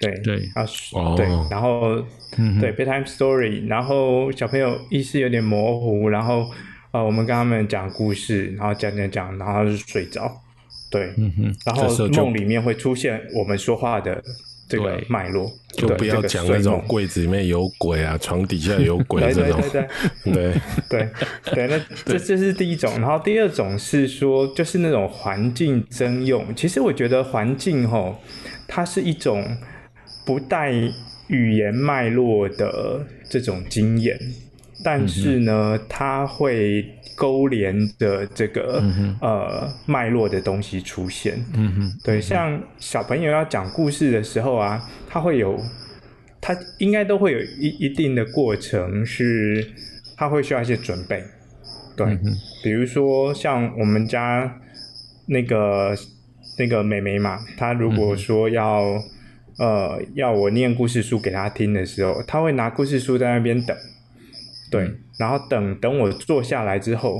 [0.00, 0.64] 对对啊，
[1.16, 2.02] 对，然后、
[2.36, 6.48] 嗯、对 bedtime story，然后小朋友意识有点模糊，然后
[6.92, 10.30] 呃我们跟他们讲故事，然后讲讲讲，然后他就睡着，
[10.90, 14.22] 对，嗯哼，然后梦里面会出现我们说话的。
[14.70, 19.58] 这个脉络就不要讲那种柜子里面有鬼啊，床底下有鬼这种。
[19.62, 19.82] 对对
[20.24, 20.52] 对
[20.90, 21.08] 对对
[21.54, 22.92] 对，那 这这是第一种。
[23.00, 26.54] 然后第二种是说，就是那种环境征用。
[26.54, 28.14] 其实我觉得环境吼，
[28.66, 29.42] 它是一种
[30.26, 30.70] 不带
[31.28, 34.18] 语言脉络的这种经验，
[34.82, 36.94] 但是呢，它会。
[37.18, 45.60] 勾连的这个、嗯、呃脉络的东西出现，嗯哼，对，像小朋友要讲故事的时候啊，他会有，
[46.40, 49.68] 他应该都会有一一定的过程，是
[50.16, 51.24] 他会需要一些准备，
[51.96, 52.22] 对，嗯、
[52.62, 54.60] 比如说像我们家
[55.26, 55.96] 那个
[56.56, 58.84] 那个妹妹嘛，她如果说要、
[59.58, 63.76] 嗯、呃要我念故事书给她听的时候，她会拿故事书在那边等。
[64.70, 67.18] 对，然后等等我坐下来之后，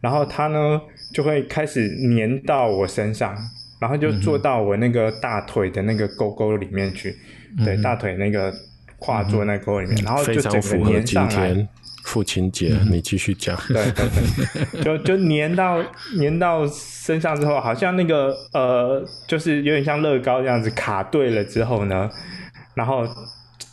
[0.00, 0.80] 然后它呢
[1.12, 3.34] 就会开始粘到我身上，
[3.80, 7.16] 然后就坐到我那个大腿的那个沟沟里面去，
[7.58, 8.52] 嗯、对，大腿那个
[8.98, 11.68] 跨坐那沟里面，嗯、然后就整个粘上来。
[12.02, 13.56] 父亲节，嗯、你继续讲。
[13.68, 14.08] 对对
[14.72, 15.82] 对， 就就粘到
[16.18, 22.10] 粘到身上之后，好像那个呃，就是有点像乐高这样子卡对了之后呢，
[22.74, 23.06] 然后。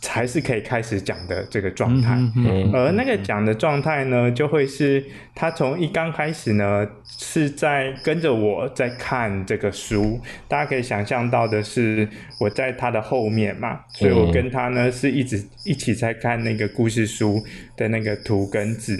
[0.00, 10.20] 才是可以开始讲的这个状态，嗯嗯、而那个讲的状态呢，就会是他从一刚开始呢，是在跟着我在看这个书。
[10.46, 17.42] 大家可以想象到的是，我在他的后面嘛，所以我跟他呢是一直一起在看那个故事书
[17.76, 18.96] 的那个图跟字。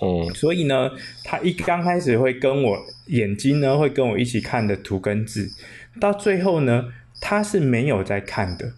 [0.00, 0.90] 嗯，所以呢，
[1.24, 5.48] 他一刚开始会跟我眼睛呢会跟我一起看的图跟字，
[6.00, 6.86] 到最后呢，
[7.20, 8.72] 他是没有在看的，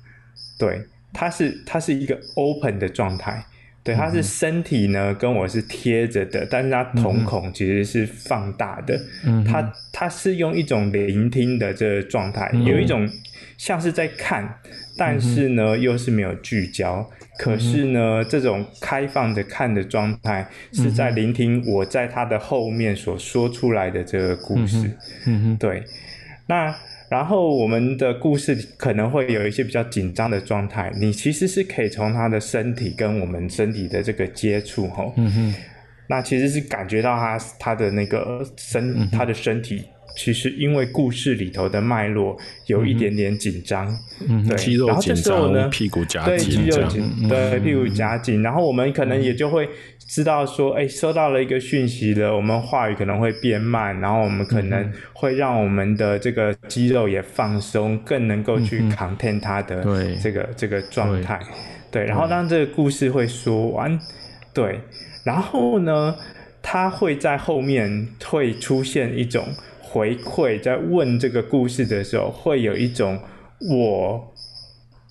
[0.58, 0.82] 对。
[1.14, 3.42] 它是它是一个 open 的状态，
[3.84, 13.08] 对，它是身体呢跟我是贴着的，但是它瞳孔其实是放大的，嗯，它它是用一种聆听的这个状态，嗯，有一种
[13.56, 14.58] 像是在看，
[14.98, 24.90] 但是呢又是没有聚焦，可是呢这种开放的看的状态是在聆听我在它的后面所说出来的这个故事，
[25.26, 25.84] 嗯，对，
[26.48, 26.74] 那。
[27.08, 35.54] 然后我们的故事可能会有一些比较紧张的状态，你其实是可以从他的身体跟我们身体的这个接触，吼，嗯哼，
[36.08, 39.84] 那其实是感觉到他他的那个身，嗯、他的身体。
[40.16, 43.86] 其实因为故事里头的脉络有一点点紧张，
[44.28, 59.84] 嗯，对，肌肉紧张，屁股夹紧，对，肌肉紧，嗯、对，屁股夹紧，然后我们可能也就会知道说，哎、嗯，收到了一个讯息了，我们话语可能会变慢，然后我们可能会让我们的这个肌肉也放松，更能够去 contain 它的
[60.22, 61.40] 这个、嗯、这个状态，
[61.90, 63.98] 对，对，然后当这个故事会说完，
[64.52, 64.78] 对，
[65.24, 66.14] 然后呢，
[66.62, 69.44] 它会在后面会出现一种。
[69.94, 73.16] 回馈在问这个故事的时候，会有一种
[73.60, 74.34] 我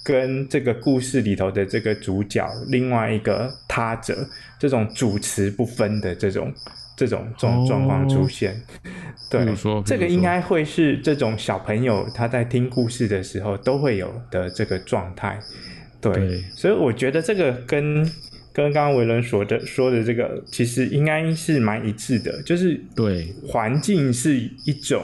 [0.03, 4.27] 跟这个故事里头的这个主角，另外一个他者，
[4.59, 6.53] 这种主词不分的这种
[6.97, 8.61] 这种这种状况出现。
[9.31, 9.47] 对，
[9.85, 15.39] 这个应该会是这种小朋友他在听故事的时候都会有的这个状态。
[16.01, 18.05] 对，对，所以我觉得这个跟。
[18.53, 25.03] 跟刚刚维伦说的说的这个，其实应该是蛮一致的，就是对环境是一种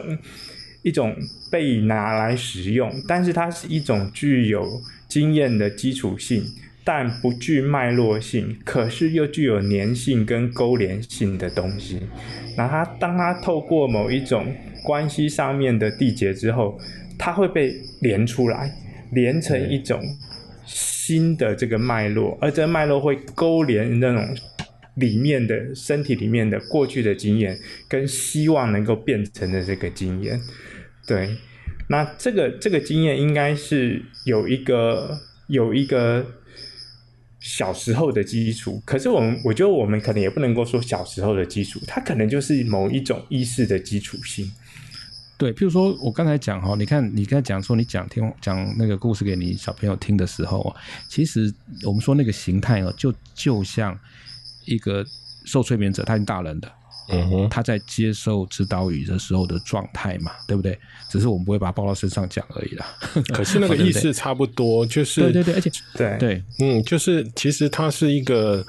[0.83, 1.15] 一种
[1.51, 6.43] 被拿来使用，但是它是一种具有经验的基础性，
[6.83, 12.01] 但不具脉络性，可是又具有粘性跟勾连性的东西。
[12.55, 14.45] 那它当它透过某一种
[14.83, 16.79] 关系上面的缔结之后，
[17.17, 18.71] 它会被连出来，
[19.11, 19.99] 连成一种。
[20.69, 24.37] 新的这个脉络，而这脉络会勾连那种
[24.95, 30.39] 里面的身体里面的过去的经验，跟希望能够变成的这个经验。
[31.07, 31.35] 对，
[31.89, 36.23] 那这个这个经验应该是有一个有一个
[37.39, 44.51] 小时候的基础，可是我们我觉得我们可能也不能够说小时候的基础，它可能就是某一种意识的基础性。
[45.39, 50.75] 对，譬如说我刚才讲哈，你看你刚才讲说你讲听讲那个故事给你小朋友听的时候，
[51.07, 51.51] 其实
[51.85, 53.97] 我们说那个形态哦，就就像
[54.65, 55.05] 一个
[55.45, 56.69] 受催眠者，他已经大人的
[57.07, 60.77] 嗯，他在接受指导语的时候的状态嘛，对不对？
[61.09, 62.85] 只是我们不会把它抱到身上讲而已啦。
[63.33, 68.61] 可是那个意思差不多，就是对对对，而且对对，嗯，就是其实它是一个，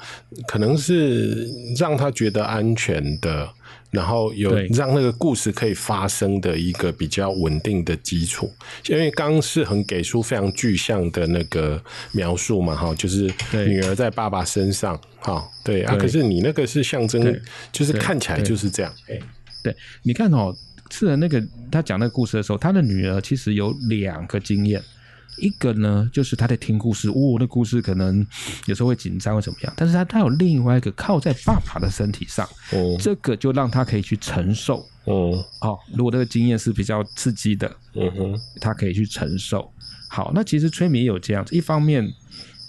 [0.47, 3.49] 可能是让他觉得安全的。
[3.91, 8.51] 然后有让那个故事可以发生的一个比较稳定的基础，
[8.87, 11.81] 因为刚刚是很给出非常具象的那个
[12.13, 17.39] 描述嘛，哈，就是女儿在爸爸身上，哈，对啊，可是你那个是象征，
[17.71, 19.21] 就是看起来就是这样，对，
[19.61, 20.55] 对，你看哦，
[20.89, 24.81] 是那个他讲那个故事的时候，他的女儿其实有两个经验。
[25.37, 28.25] 一个呢，就是他在听故事，哦，那故事可能
[28.65, 39.71] 有时候会紧张或怎么样，但是他他有另外一个靠在爸爸的身体上，哦，这个就让他可以去承受，哦，哦，如果这个经验是比较刺激的，嗯哼，他可以去承受。
[40.09, 42.05] 好，那其实催眠也有这样子，一方面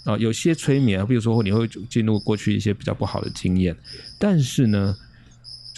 [0.05, 3.75] 啊，有些催眠，比如说你会进入过去一些比较不好的经验，
[4.17, 4.95] 但是呢，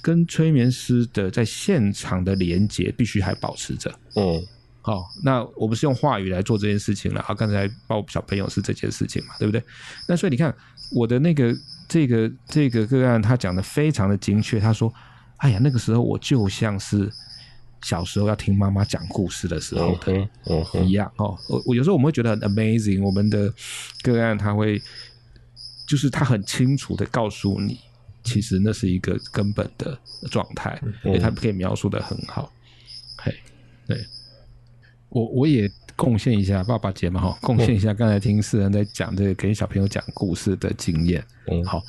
[0.02, 4.46] 跟催眠师的在现场的连接必须还保持着，嗯。
[4.86, 7.20] 好，那我们是用话语来做这件事情了。
[7.24, 9.60] 好，刚才抱小朋友是这件事情嘛，对不对？
[10.08, 10.56] 那所以你看
[10.92, 11.58] 我的那个
[11.90, 14.60] 这个这个个案，他讲的非常的精确。
[14.60, 14.94] 他说
[15.38, 17.12] ：“哎呀，那个时候我就像是
[17.82, 23.02] 小时候要听妈妈讲故事的时候的一样。”哦，我我有时候我们会觉得很 amazing。
[23.02, 23.52] 我们的
[24.04, 24.80] 个案他会
[25.88, 27.80] 就是他很清楚的告诉你，
[28.24, 32.54] 其实那是一个根本的状态，因为他可以描述的很好。
[33.18, 33.34] 嘿，
[33.88, 34.06] 对。
[35.16, 41.24] 我我也贡献一下爸爸节嘛哈，贡献一下刚才听世人在讲这个给小朋友讲故事的经验。
[41.48, 41.82] 嗯，好，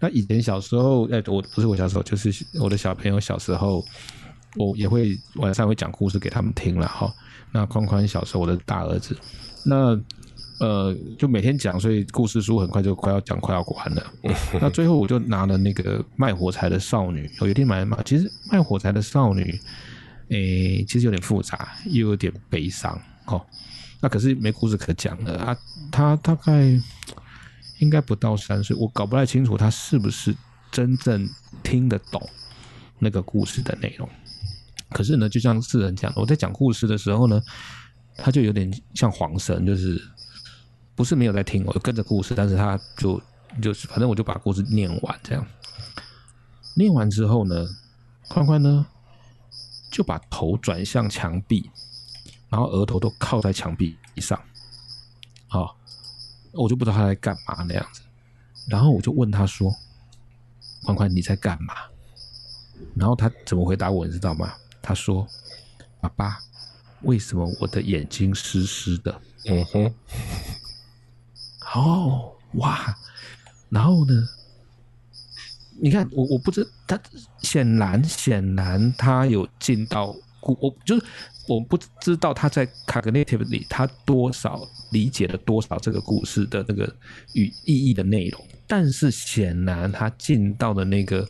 [0.00, 3.84] 那以前小时候，哎，我不是我小时候，就是我的小朋友小时候，
[4.56, 7.14] 我也会晚上会讲故事给他们听了哈。
[7.52, 9.16] 那宽宽小时候我的大儿子，
[9.64, 9.96] 那
[10.58, 14.12] 呃就每天讲，所以故事书很快就快要讲快要完了。
[14.60, 19.56] 那最后我就拿了那个卖火柴的少女，有一天买嘛，其实卖火柴的少女。
[20.28, 23.44] 诶、其实有点复杂，又有点悲伤哦。
[24.00, 25.56] 那可是没故事可讲了啊。
[25.90, 26.78] 他大概
[27.78, 30.34] 应该不到三岁，我搞不太清楚他是不是
[30.70, 31.28] 真正
[31.62, 32.28] 听得懂
[32.98, 34.08] 那个故事的内容。
[34.90, 37.40] 可是呢，就像世人讲的，我在讲故事的时候呢，
[38.16, 40.00] 他就有点像黄生，就是
[40.94, 43.20] 不是没有在听，我跟着故事，但是他就
[43.60, 45.46] 就是反正我就把故事念完这样。
[46.74, 47.66] 念完之后呢，
[48.28, 48.86] 宽宽呢？
[49.96, 51.70] 就把头转向墙壁，
[52.50, 54.38] 然后额头都靠在墙壁上，
[55.48, 55.74] 好，
[56.52, 58.02] 我就不知道他在干嘛那样子。
[58.68, 59.74] 然后我就问他说
[60.84, 61.72] ：“宽宽，你在干嘛？”
[62.94, 64.52] 然后他怎么回答我，你知道吗？
[64.82, 65.26] 他说
[65.98, 66.38] ：“爸爸，
[67.00, 69.94] 为什么我的眼睛湿湿的？”嗯哼，
[71.74, 72.94] 哦，哇，
[73.70, 74.28] 然后呢？
[75.78, 76.98] 你看，我我不知他
[77.42, 81.04] 显然显然他有进到故，我就是
[81.46, 86.90] 我不知道他在 cognitively 他多少理解了多少这个故事的那个
[87.34, 91.26] 与意义的内容，但是显然他进到了那个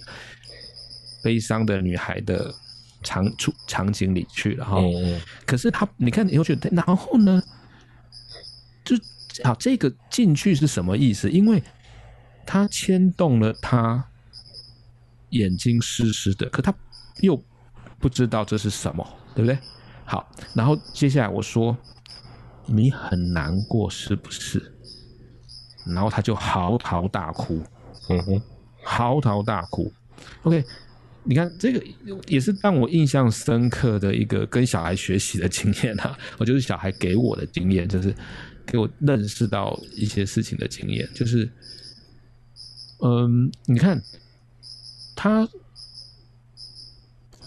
[1.23, 2.55] 悲伤的女孩的
[3.03, 4.79] 场处场景里去了哈。
[4.79, 7.43] 嗯、可是他，你看，你会觉得，然后呢，
[8.85, 8.97] 就
[9.43, 11.29] 好，这个进去是什么意思？
[11.31, 11.63] 因为
[12.47, 14.09] 他牵动了他。
[15.31, 16.75] 眼睛湿湿的，可他
[17.21, 17.43] 又
[17.99, 19.59] 不知道这是什么，对不对？
[20.05, 21.77] 好，然后接下来我说
[22.67, 24.73] 你很难过是不是？
[25.87, 27.62] 然后他就嚎啕大哭，
[28.09, 28.43] 嗯哼，
[28.83, 29.93] 嚎啕大哭。
[30.43, 30.65] OK，
[31.25, 31.85] 你看这个
[32.27, 38.15] 也是让我印象深刻的一个跟小孩学习的经验啊， 我就是小孩给我的经验，就是
[38.65, 41.51] 给我认识到一些事情的经验，就是，
[43.03, 44.01] 嗯，你看。
[45.16, 45.48] 他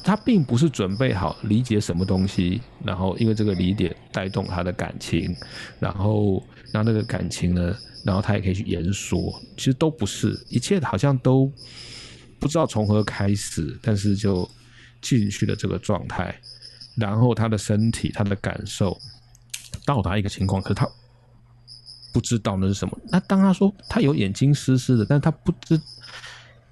[0.01, 5.35] 他并不是准备好理解什么东西，然后因为这个理解带动他的感情，
[5.79, 11.51] 然后让那个感情呢，然后他也可以去言说，其实都不是，一切好像都
[12.39, 14.49] 不知道从何开始，但是就
[14.99, 16.33] 进去了这个状态，
[16.95, 18.97] 然后他的身体、他的感受
[19.85, 20.89] 到达一个情况，可是他
[22.11, 22.97] 不知道那是什么。
[23.09, 25.79] 那当他说他有眼睛湿湿的，但是他不知。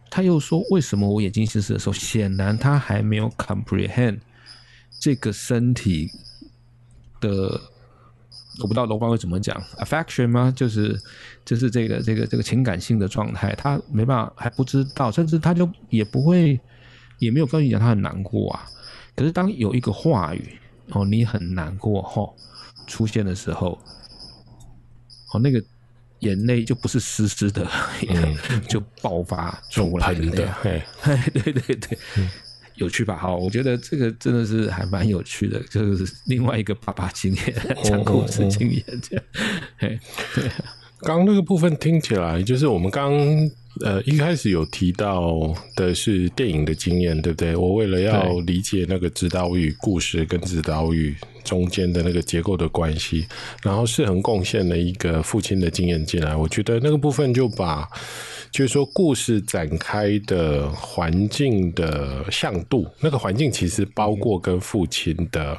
[0.10, 4.20] 他又说：“为什么我眼睛近视的时候，显然他还没有 comprehend
[5.00, 6.10] 这个身体
[7.20, 7.60] 的，
[8.60, 10.54] 我不知道楼方会怎么讲，affection 吗？
[10.56, 11.00] 就是
[11.46, 16.60] 就是这个这个这个情感性的状态，他没办法还不知道，甚至他就也不会，
[17.20, 18.66] 也没有跟你讲他很难过啊。
[19.16, 20.58] 可是当有一个话语
[20.92, 22.36] 哦，你很难过吼
[22.88, 23.78] 出现的时候，
[25.34, 25.62] 哦那个
[26.20, 27.68] 眼泪就不是湿湿的，
[28.10, 28.36] 嗯、
[28.68, 30.52] 就爆发出来的。
[30.62, 30.82] 嘿，
[31.34, 32.30] 对对对，嗯、
[32.76, 33.16] 有趣吧？
[33.16, 39.26] 好，我觉得这个真的是还蛮有趣的，就是另外一个爸爸经验，讲故事经验这样。
[39.78, 40.00] 嘿，
[40.36, 40.50] 对。
[41.02, 43.14] 刚刚那个部分听起来，就是我们刚
[43.86, 45.32] 呃一开始有提到
[45.76, 47.56] 的是电影的经验，对不对？
[47.56, 51.16] 我为了要理解那个指导语故事跟指导语
[51.48, 53.26] 中间的那个结构的关系，
[53.64, 57.88] 然后是很贡献了一个父亲的经验进来，我觉得那个部分就把
[58.52, 65.58] 就是说故事展开的环境的向度，那个环境其实包括跟父亲的。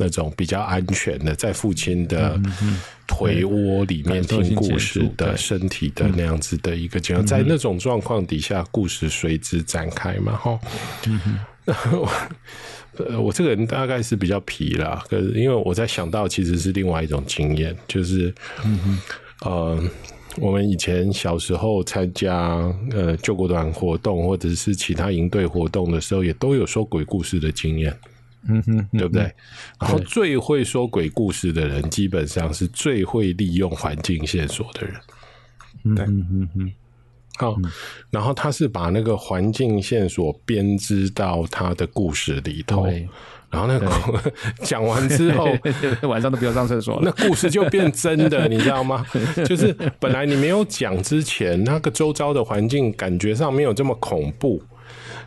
[0.00, 2.40] 那种比较安全的，在父亲的
[3.08, 10.60] 腿窝里面听故事的身体的那样子的一个情况，在那种状况底下，故事随之展开嘛，哈。
[13.06, 18.34] 呃，我这个人大概是比较皮啦，可是因为我在想到其实是另外一种经验，就是，
[19.42, 19.80] 呃，
[20.38, 22.34] 我们以前小时候参加
[22.92, 27.96] 呃救国团活动或者是其他营队活动的时候，也都有说鬼故事的经验。
[28.48, 29.22] 嗯哼，对不对？
[29.80, 34.94] 然后最会说鬼故事的人，基本上是最会利用环境线索的人。
[35.96, 36.72] 对，嗯哼，
[37.38, 37.56] 好，
[38.10, 42.86] 然后他是把那个环境线索编织到他的故事里头，
[43.50, 43.88] 然后那个
[44.62, 45.46] 讲完之后，
[46.08, 49.06] 晚上都不要上厕所， 那故事就变真的，你知道吗？
[49.46, 54.62] 就是本来你没有讲之前，那个周遭的环境感觉上没有这么恐怖，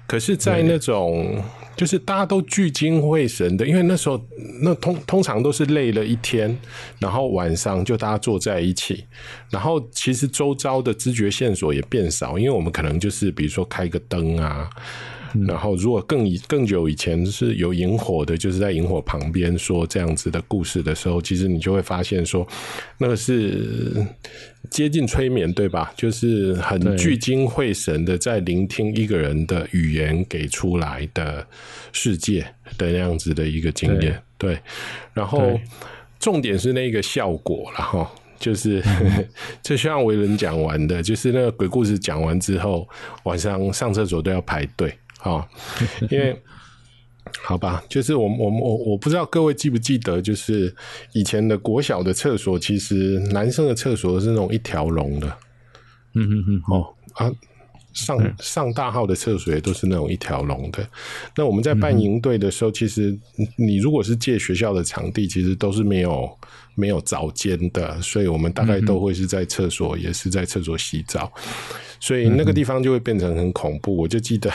[0.06, 1.44] 可是，在那种。
[1.76, 4.24] 就是大家都聚精会神的，因为那时候
[4.62, 6.56] 那通通常都是累了一天，
[7.00, 9.06] 然后晚上就大家坐在一起，
[9.50, 14.70] 然后其实周遭的知觉线索也变少，因为我们可能就是比如说开个灯啊。
[15.48, 22.48] 然后，如果更以更久以前是有萤火的，就是在萤火旁边说这样子的故事的时候，其实你就会发现说，
[22.98, 24.06] 那个是
[24.70, 25.94] 接近催眠，对吧？
[25.96, 31.46] 就是很聚精会神的在聆听一个人的语言给出来的
[31.92, 32.42] 世界
[32.78, 34.22] 的那样子的一个经验。
[34.38, 34.60] 对，对，
[35.14, 35.60] 然后
[36.20, 38.08] 重点是那个效果，然后
[38.40, 38.82] 就是
[39.62, 42.88] 就像维伦讲完的，就是那个鬼故事讲完之后，
[43.24, 44.94] 晚上上厕所都要排队。
[45.22, 45.48] 好，
[46.10, 46.36] 因为
[47.44, 50.76] 好吧，就是我我我我不知道各位记不记得，就是
[51.14, 55.28] 以前的国小的厕所，其实男生的厕所是那种一条龙的，
[56.16, 57.32] 嗯嗯嗯，哦啊，
[57.94, 60.88] 上上大号的厕所也都是那种一条龙的。
[61.36, 63.18] 那我们在办营队的时候，其实
[63.56, 66.38] 你如果是借学校的场地，其实都是没有
[66.76, 71.32] 没有澡间的，所以我们大概都会是在厕所，也是在厕所洗澡。
[72.00, 73.96] 所以那个地方就会变成很恐怖。
[73.96, 74.52] 我就记得，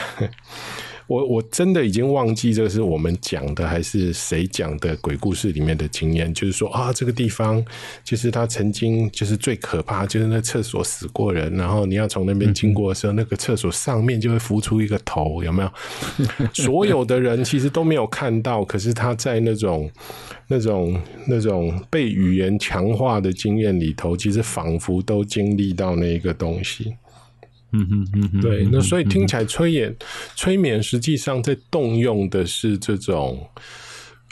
[1.07, 7.63] 我我真的已经忘记这个是我们讲的还是谁讲的鬼故事里面的经验，就是说啊，这个地方
[8.03, 15.71] 就是他曾经就是最可怕，就是那厕所死过人，然后你要从那边经过的时候，那个厕所上面就会浮出一个头，有没有？
[16.53, 19.89] 所有的人其实都没有看到，可是他在那种
[20.47, 26.93] 那种那种被语言强化的经验里头，其实仿佛都经历到那一个东西。
[27.71, 29.95] 嗯哼嗯哼，对，那所以听起来催眠，
[30.35, 33.45] 催眠实际上在动用的是这种，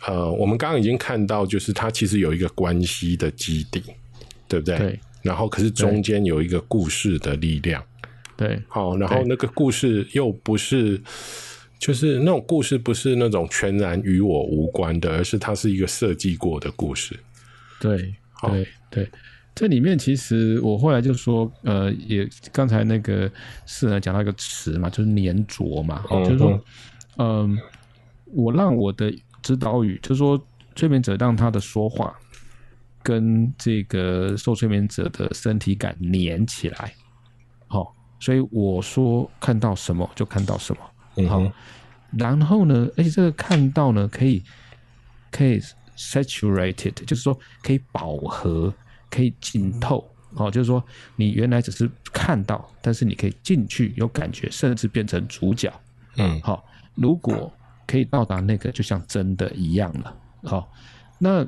[0.08, 3.84] 呃，我们刚刚已经看到，就是它其实有一个关系的基底，
[4.48, 4.78] 对不对？
[4.78, 5.00] 对。
[5.22, 7.84] 然后可是中间有一个故事的力量，
[8.38, 8.62] 对。
[8.68, 11.02] 好，然后那个故事又不是，
[11.80, 17.20] 就是那种故事不是那种全然与我无关的，而是它是一个设计过的故事。
[17.82, 19.10] 对，好，对，对。
[19.56, 23.32] 这里面其实我后来就说，呃，也刚才那个
[23.66, 26.62] 是呢讲到一个词嘛，就是黏着嘛，嗯、就是说，
[27.16, 27.64] 嗯、呃，
[28.26, 29.10] 我让我的
[29.42, 30.38] 指导语，就是说
[30.76, 32.14] 催眠者让他的说话
[33.02, 36.94] 跟这个受催眠者的身体感粘起来，
[37.68, 37.88] 好、哦，
[38.20, 41.50] 所以我说看到什么就看到什么，好、嗯，
[42.12, 44.44] 然后呢，而且这个看到呢可以
[45.32, 45.62] 可以
[45.96, 48.74] saturated，就是说可以饱和。
[49.10, 50.84] 可以浸透，哦，就是说
[51.16, 55.72] 你原来只是看到，但是你可以进去有感觉，甚至变成主角，
[56.18, 57.52] 嗯，好，如果
[57.88, 60.72] 可以到达那个，就像真的一样了，好，
[61.18, 61.46] 那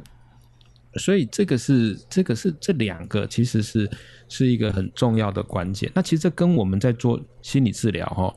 [0.96, 3.90] 所以这个是这个是这两个其实是
[4.30, 5.92] 是一个很重要的关键。
[5.94, 8.34] 那其实这跟我们在做心理治疗哈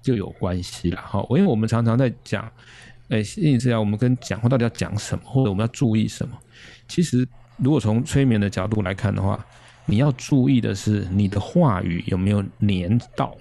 [0.00, 2.50] 就有关系了哈，因为我们常常在讲，
[3.10, 6.38] 哎，心理治疗我们跟讲话到底要讲什么，或者我们要注意什么，
[6.88, 7.28] 其实。
[7.62, 9.38] 如果从催眠的角度来看的话，
[9.86, 13.36] 你要注意的是你的话语有没有黏到，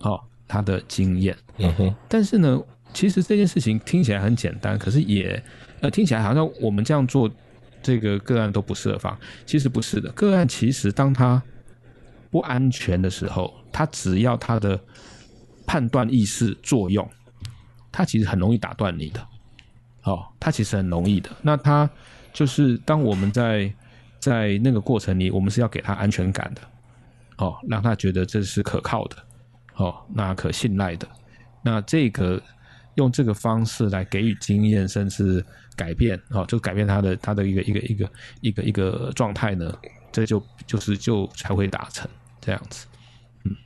[0.00, 1.36] 哦，他的经验。
[1.58, 1.94] 嗯哼。
[2.08, 2.60] 但是呢，
[2.92, 5.42] 其实这件事情听起来很简单，可是也
[5.80, 7.30] 呃听起来好像我们这样做
[7.82, 10.10] 这个个案都不设防，其实不是的。
[10.12, 11.42] 个案其实当他
[12.30, 14.78] 不安全的时候，他只要他的
[15.66, 17.08] 判断意识作用，
[17.92, 19.26] 他其实很容易打断你的。
[20.02, 21.30] 哦，他其实很容易的。
[21.42, 21.88] 那他
[22.36, 23.72] 就是当我们在
[24.18, 26.60] 在那个过程里，我们是要给他安全感的。
[27.38, 29.16] 哦，让他觉得这是可靠的，
[29.76, 31.08] 哦，那可信赖的。
[31.62, 32.40] 那这个
[32.96, 35.42] 用这个方式来给予经验，甚至
[35.74, 38.10] 改变，哦，就改变他的他的一个一个一个
[38.40, 39.74] 一个一个状态呢，
[40.12, 42.06] 这就就是就才会达成
[42.40, 42.86] 这样子。
[43.44, 43.56] 嗯，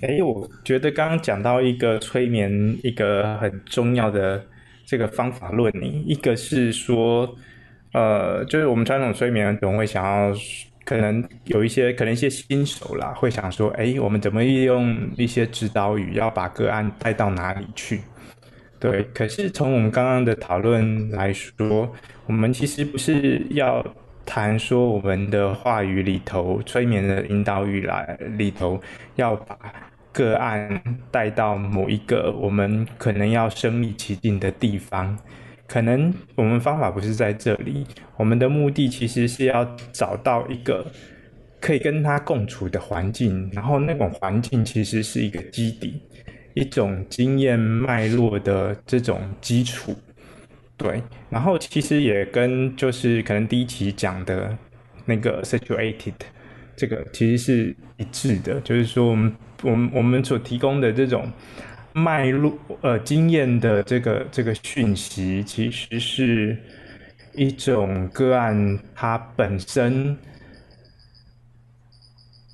[0.00, 4.44] 哎，我觉得刚刚讲到一个催眠一个很重要的
[4.86, 5.72] 这个方法论，
[6.08, 7.36] 一个是说，
[7.92, 10.34] 呃，就是我们传统催眠总会想要。
[10.84, 18.00] 可能有一些，可能一些新手啦，会想说，哎，我们怎么利用一些指导语，要把个案带到哪里去？
[18.80, 21.88] 对，可是从我们刚刚的讨论来说，
[22.26, 23.82] 我们其实不是要
[24.26, 28.80] 谈说我们的话语里头，催眠的引导语来里头，
[29.14, 29.56] 要把
[30.10, 30.82] 个案
[31.12, 35.16] 带到某一个我们可能要身历其境的地方。
[35.72, 37.86] 可能我们方法不是在这里，
[38.18, 40.86] 我们的目的其实是要找到一个
[41.62, 45.98] 可以跟他共处的环境，然后那种环境其实是一个基底，
[46.52, 49.94] 一种经验脉络的这种基础，
[50.76, 51.02] 对。
[51.30, 54.54] 然后其实也跟就是可能第一期讲的
[55.06, 56.12] 那个 situated
[56.76, 61.26] 这个其实是一致的，就是说我们我们我们所提供的这种。
[61.94, 66.56] 脉络呃，经验的这个这个讯息，其实是
[67.34, 70.16] 一种个案，它本身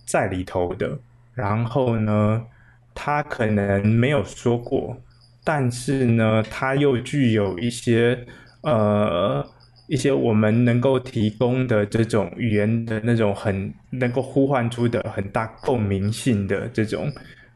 [0.06, 0.98] 在里头的。
[1.34, 2.44] 然后呢，
[2.92, 5.00] 他可能没有说过，
[5.44, 8.26] 但是呢，他又具有一些
[8.62, 9.48] 呃
[9.86, 17.08] 一些我们能够提供的这种语言的那种很能够呼唤出的很大共鸣性的这种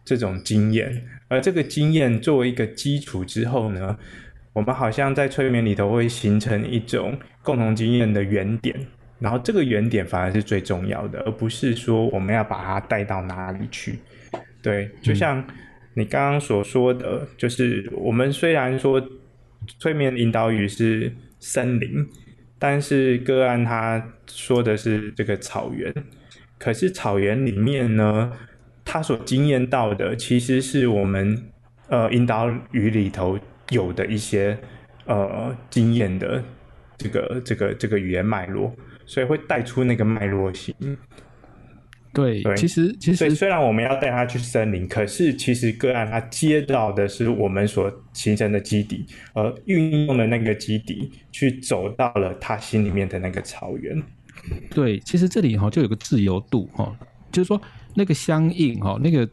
[0.05, 1.05] 这种经验。
[1.33, 3.99] 而这个经验作为一个基础之后呢，
[4.53, 8.79] 我们好像在催眠里头会形成一种共同经验的原点，
[9.19, 13.99] 然后这个原点反而是最重要的，而不是说我们要把它带到哪里去。
[14.61, 15.43] 对，就像
[15.95, 19.03] 你刚刚所说的，就是我们虽然说
[19.79, 21.11] 催眠引导语是
[21.41, 22.07] 森林，
[22.59, 25.91] 但是个案他说的是这个草原，
[26.59, 28.31] 可是草原里面呢，
[28.85, 31.51] 他所经验到的，其实是我们
[31.89, 33.39] 呃引导语里头
[33.71, 34.59] 有的一些
[35.07, 36.43] 呃经验的
[36.99, 38.75] 这个这个这个语言脉络，
[39.07, 40.75] 所以会带出那个脉络性。
[42.13, 54.03] 对，对，其实其实虽然我们要带他去森林，可是其实个案他接到的是我们所形成的基底，而运用了那个基底去走到了他心里面的那个草原。
[54.71, 56.95] 对，其实这里哈就有个自由度哈，
[57.31, 57.59] 就是说。
[57.95, 59.29] 那个相应哈，那个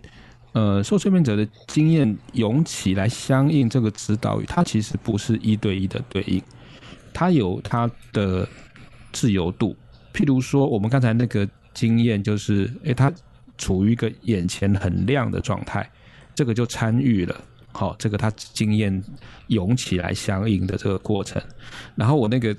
[0.51, 6.41] 呃，受催眠者的经验涌起来相应这个指导语，它其实不是一对一的对应，
[7.13, 8.47] 它有它的
[9.11, 9.75] 自由度。
[10.11, 13.13] 譬如说，我们刚才那个经验就是，诶，他
[13.59, 15.87] 处于一个眼前很亮的状态，
[16.33, 17.41] 这个就参与了，
[17.71, 19.03] 好，这个他经验
[19.47, 21.39] 涌起来相应的这个过程。
[21.95, 22.55] 然后我那个，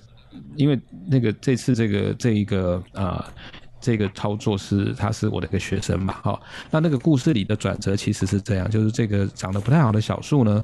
[0.54, 0.78] 因为
[1.08, 3.32] 那个这次这个这一个啊。
[3.80, 10.62] 这个操作是，他是我的一个学生嘛，哈，那那个故事里的转折其实是这样，就是这个长得不太好的小树呢，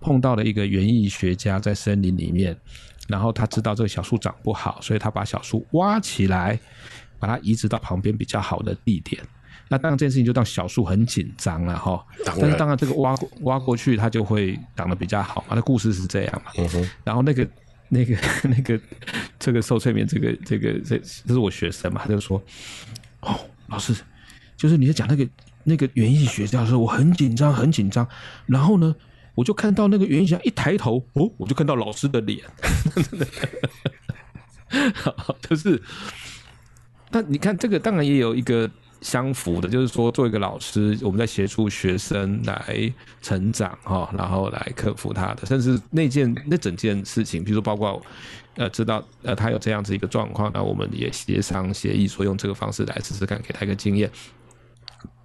[0.00, 2.56] 碰到了一个园艺学家在森林里面，
[3.08, 6.58] 然后他知道这个小树长不好，所以他把小树挖起来，
[7.20, 9.22] 把它移植到旁边比较好的地点。
[9.68, 12.04] 那当然这件事情就让小树很紧张了，哈。
[12.24, 15.54] 但是当然这个挖挖过去，它就会长得比较好嘛。
[15.54, 16.50] 那故事是这样嘛。
[16.56, 16.90] 嗯。
[17.04, 17.48] 然后那个。
[17.88, 18.16] 那个
[18.48, 18.80] 那个
[19.38, 22.42] 这个受催眠这个这个这这是我学生嘛，他就说
[23.20, 23.94] 哦，老师，
[24.56, 25.28] 就是你在讲那个
[25.64, 28.06] 那个园艺学家的时候，我很紧张很紧张，
[28.46, 28.94] 然后呢，
[29.34, 32.40] 我就看到那个园艺学家一抬头，哦，我就看到老师的脸，
[35.48, 35.82] 就是，
[37.10, 38.70] 那你看这个当然也有一个。
[39.00, 42.92] 相符的，就是说，做一个老师，我们在协助学生来
[43.22, 48.02] 成长哈，然后来克服他的，甚至那件那整件事情，比如说包括
[48.56, 54.10] 呃，知道呃他有这样子一个状况，那我们也协商协议说用这个方式来试试看，给他一个经验，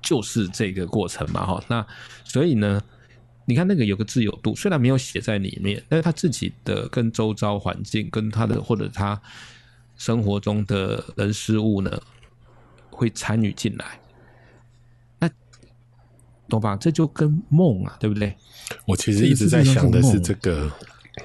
[0.04, 1.64] 就是这个过程嘛哈。
[1.68, 1.84] 那
[2.24, 2.80] 所以呢，
[3.46, 9.20] 你看那个有个自由度，虽然没有写在里面，但是他自己的跟周遭环境，跟他的或者他
[9.98, 12.00] 生活中的人事物呢。
[12.94, 14.00] 会参与进来，
[15.20, 15.30] 那
[16.48, 16.78] 懂吧？
[16.78, 18.36] 这就跟梦啊，对不对？
[18.86, 20.72] 我其实一直在想的是这个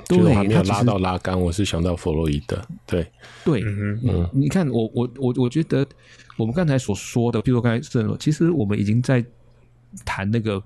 [0.07, 2.61] 就是我还没有拉到拉杆，我是想到弗洛伊德。
[2.87, 3.11] 对
[3.45, 5.87] 对，嗯嗯，你看我我我我觉得
[6.37, 9.25] 我们刚才所说的，比如说刚才是，其实我们已经在
[10.05, 10.63] 谈那个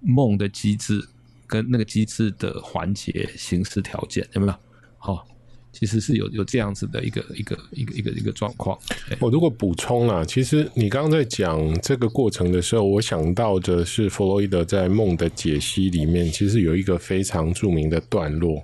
[0.00, 1.06] 梦的机制
[1.46, 4.54] 跟那个机制的环节形式条件，有没有？
[4.98, 5.26] 好。
[5.72, 8.78] 其实是有有这样子的一个一个一个一个一个状况。
[9.18, 18.62] 我如果补充啊，其实你刚刚在讲这个过程的时候，我想到的是弗洛伊德在梦的解析里面，其实有一个非常著名的段落，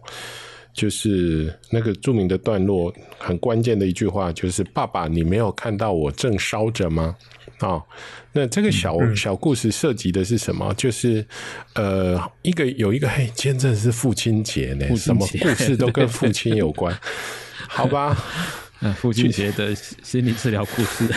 [0.73, 7.17] 就是那个著名的段落很关键的一句话，就是“爸爸，你没有看到我正烧着吗？”
[7.59, 7.83] 啊、哦，
[8.33, 10.73] 那这个小、嗯、小故事涉及的是什么？
[10.75, 11.27] 就是
[11.75, 16.97] 呃，一个有一个嘿，今天真的是父亲节呢，什么故事都跟父亲有关，
[17.69, 18.17] 好吧？
[18.81, 21.09] 嗯，父亲节的心理治疗故事，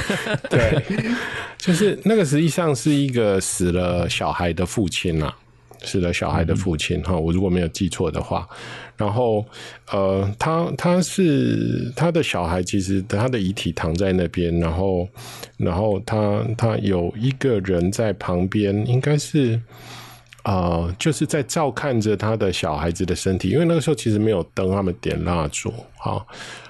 [0.49, 0.81] 对，
[1.57, 5.35] 就是那个实际上是一个死了小孩的父亲啊，
[5.83, 8.47] 死了小孩的父亲哈、我如果没有记错的话。
[8.97, 9.45] 然后，
[9.91, 15.07] 呃，他他是他的小孩，其实他的遗体躺在那边，然后，
[15.55, 19.57] 然后他他有一个人在旁边，应该是、
[20.43, 26.27] 呃，就是在照看着他的小孩子的身体，因为那个时候其实没有灯，他们点蜡烛，好，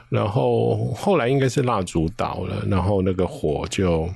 [0.10, 4.08] 然后后来应该是蜡烛倒了，然后那个火就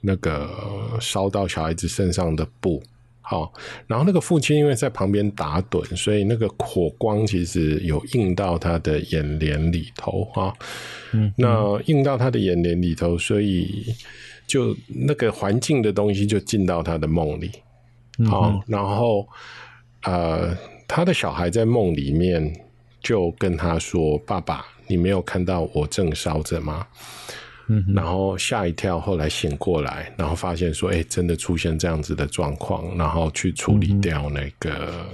[0.00, 0.48] 那个
[1.00, 2.80] 烧到小孩子身上的布。
[3.26, 3.50] 好，
[3.86, 10.52] 然后那个父亲因为在旁边打盹，所以那个火光其实有映到他的眼帘里头啊。
[11.12, 13.94] 嗯，那映到他的眼帘里头，所以
[14.46, 17.50] 就那个环境的东西就进到他的梦里。
[18.26, 19.26] 好，嗯，然后
[20.02, 20.54] 呃，
[20.86, 22.54] 他的小孩在梦里面
[23.02, 26.86] 就跟他说：“爸爸，你没有看到我正烧着吗？”
[27.68, 35.06] 嗯，然后吓一跳，后来醒过来，然后发现说，哎，真的出现这样子的状况，然后去处理掉那个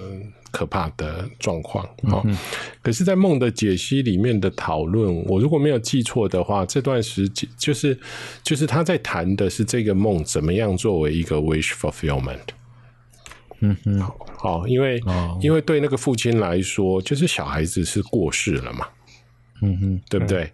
[0.51, 1.85] 可怕的状况。
[2.09, 2.37] 好，嗯，
[2.83, 7.97] 可是，在梦的解析里面的讨论，我如果没有记错的话，这段时间就是
[8.43, 12.39] 就是他在谈的是这个梦怎么样作为一个 wish fulfillment。
[13.61, 14.01] 嗯哼，
[14.39, 18.87] 好，因为，哦，因为对那个父亲来说，就是小孩子是过世了嘛。
[19.63, 20.45] 嗯哼，对不对？
[20.45, 20.51] 嗯、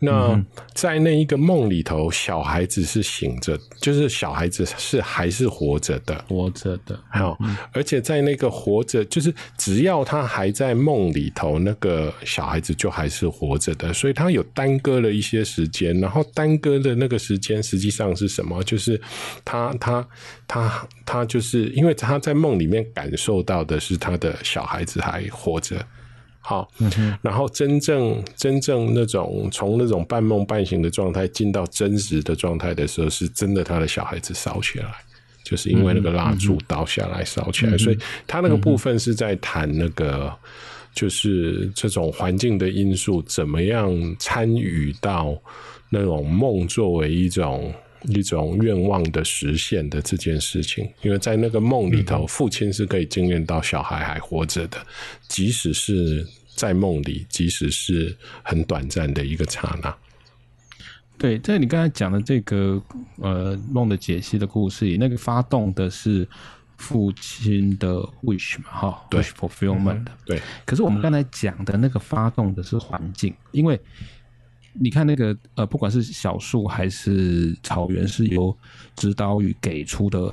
[0.00, 0.44] 那
[0.74, 6.98] 在那一个梦里头，小孩子是醒着，就是小孩子是还是活着的，活着的。
[7.10, 13.92] 好、嗯，而且在那个活着，就是只要他还在梦里头，那个小孩子就还是活着的。
[13.92, 18.62] 所以他有耽搁了一些时间，然后耽搁的那个时间实际上是什么？
[18.64, 19.00] 就是
[19.44, 20.06] 他他
[20.46, 25.84] 他他就是因为他在梦里面感受到的是他的小孩子还活着。
[26.42, 26.68] 好，
[27.22, 34.92] 然后真正真正那种从那种半梦半醒的状态进到真实的状态的时候，是真的他的小孩子烧起来，
[35.44, 40.30] 就是因为那个蜡烛倒下来烧起来，所以他那个部分是在谈那个
[40.92, 45.34] 就是这种环境的因素怎么样参与到
[45.88, 47.72] 那种梦作为一种。
[48.08, 54.78] 一种愿望的实现的这件事情，因为在那个梦里头，父亲是可以经验到小孩还活着的，
[55.28, 56.26] 即使是
[56.56, 59.96] 在梦里，即使是很短暂的一个刹那。
[61.16, 62.82] 对，在你刚才讲的这个
[63.18, 66.26] 呃梦的解析的故事里，那个发动的是
[66.76, 67.94] 父亲的
[68.24, 70.06] wish 嘛，哈，wish fulfillment。
[70.26, 73.80] 对，可是我们刚才讲的那个发动的是环境，因为。
[74.74, 78.56] 你看那个呃，不管是小树还是草原，是由
[78.96, 80.32] 指导语给出的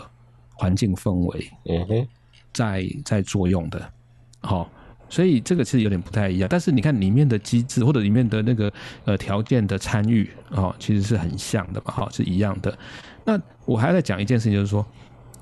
[0.54, 2.08] 环境氛围，嗯哼，
[2.54, 3.92] 在在作用的，
[4.40, 4.70] 好、哦，
[5.10, 6.48] 所以这个其实有点不太一样。
[6.50, 8.72] 但是你看里面的机制或者里面的那个
[9.04, 12.78] 呃条件的参与，哦，其实是很像的嘛，哈、哦，是一样的。
[13.26, 14.86] 那我还要再讲一件事情，就是说，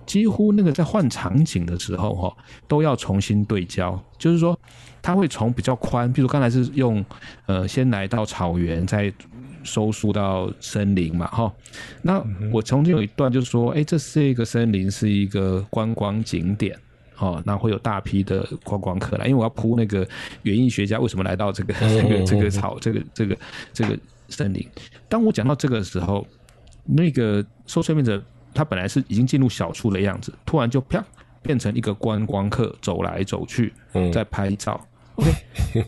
[0.06, 2.38] 几乎那个在换场景的时候，哈、哦，
[2.68, 4.60] 都要重新对焦，就是说。
[5.08, 7.04] 他会从比较宽，比如刚才是用，
[7.46, 9.10] 呃，先来到草原，再
[9.64, 11.50] 收缩到森林嘛，哈。
[12.02, 16.78] 那我曾经有一段就是说，哎，这是一个森林，是一个观光景点，
[17.20, 20.06] 哦，那会有大批的观光客来，因为我要铺那个
[20.42, 23.38] 园艺学家为什么来到这个这个这个草这个这个
[23.72, 23.98] 这个
[24.28, 24.68] 森林。
[25.08, 26.28] 当我讲到这个时候，
[26.84, 28.22] 那个受催眠者
[28.54, 31.02] 他本来是已经进入小树的样子，突然就啪
[31.42, 33.72] 变成一个观光客走来走去，
[34.12, 34.86] 在拍照。
[35.18, 35.34] OK，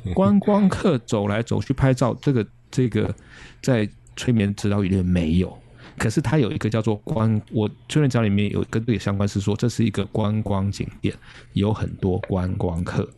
[0.13, 3.13] 观光客走来走去拍照，这个这个
[3.61, 5.57] 在催眠指导语里面没有，
[5.97, 11.15] 可是它有一个叫做观，我催眠指导里面有跟这个相关是说，这是一个观光景点，
[11.53, 13.09] 有很多观光客。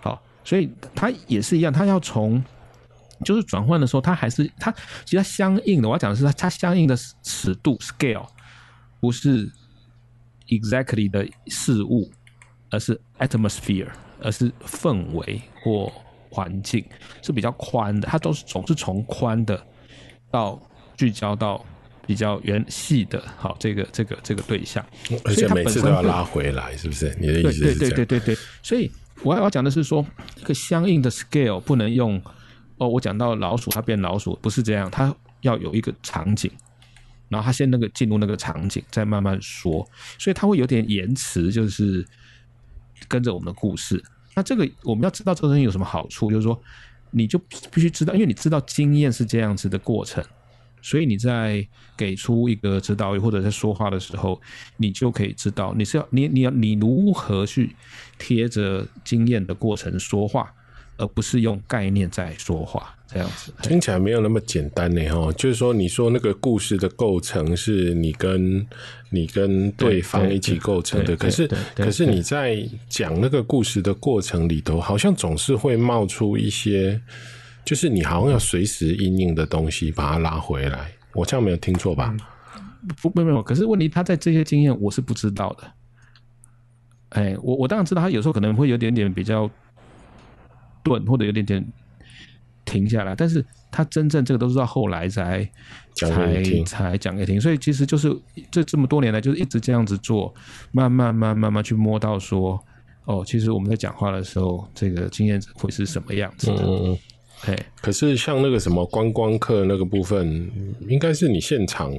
[0.00, 2.42] 好，所以它也是一样，它要从
[3.24, 4.70] 就是转换的时候，它还是它
[5.04, 8.26] 其实它相应的，我要讲的是它它相应的尺度 scale
[9.00, 9.48] 不是
[10.48, 12.10] exactly 的事物，
[12.70, 13.88] 而是 atmosphere。
[14.22, 15.92] 而是氛围或
[16.30, 16.84] 环境
[17.22, 19.60] 是比较宽的，它都是总是从宽的
[20.30, 20.60] 到
[20.96, 21.64] 聚焦到
[22.06, 24.84] 比较圆细的，好，这个这个这个对象，
[25.24, 27.14] 而且每次都要拉回来，是不是？
[27.20, 27.78] 你的意思是？
[27.78, 28.90] 对对对对对，所以
[29.22, 30.04] 我要讲的是说，
[30.40, 32.20] 一个相应的 scale 不能用
[32.78, 36.50] 哦，我讲到老鼠它变老鼠不是这样，它要有一个场景。
[37.28, 42.06] 然后他先那个进入那个场景，再慢慢说，所以他会有点延迟，就是
[43.08, 44.04] 跟着我们的故事。
[44.34, 46.60] 那这个我们要知道这个东西有什么好处，就是说
[47.10, 47.38] 你就
[47.70, 50.24] 必须知道，因为你知道经验是这样子的过程，
[50.80, 51.66] 所以你在
[51.96, 54.40] 给出一个指导或者在说话的时候，
[54.76, 57.76] 你就可以知道你是要你你要你如何去
[58.18, 60.52] 贴着经验的过程说话。
[60.98, 65.02] 而不是用概念在说话，这样子听起来没有那么简单呢。
[65.08, 68.64] 哈，就是说，你说那个故事的构成是你跟
[69.10, 77.00] 你跟对方一起构成的，可是可是你在讲那个故事的过程里头，好像总是会冒出一些，
[77.64, 80.92] 就是你好像要随时应应的东西，把它拉回来。
[81.14, 82.14] 我这样没有听错吧？
[83.00, 83.42] 不，没有没有。
[83.42, 85.72] 可是问题，他在这些经验，我是不知道的。
[87.10, 89.50] 哎，我我当然知道，他有时候可能会有点点比较。
[90.82, 91.64] 顿或者有点点
[92.64, 95.48] 停下来，但是他真正这个都是到后来才
[95.94, 98.16] 才才讲给听，所以其实就是
[98.50, 100.32] 这这么多年来就是一直这样子做，
[100.70, 102.62] 慢慢慢慢慢去摸到说，
[103.04, 106.98] 哦，其实我们在讲话的时候，这个经验会是什么样子的。
[107.80, 110.50] 可是像那个什么观光客那个部分，
[110.88, 111.92] 应该是你现场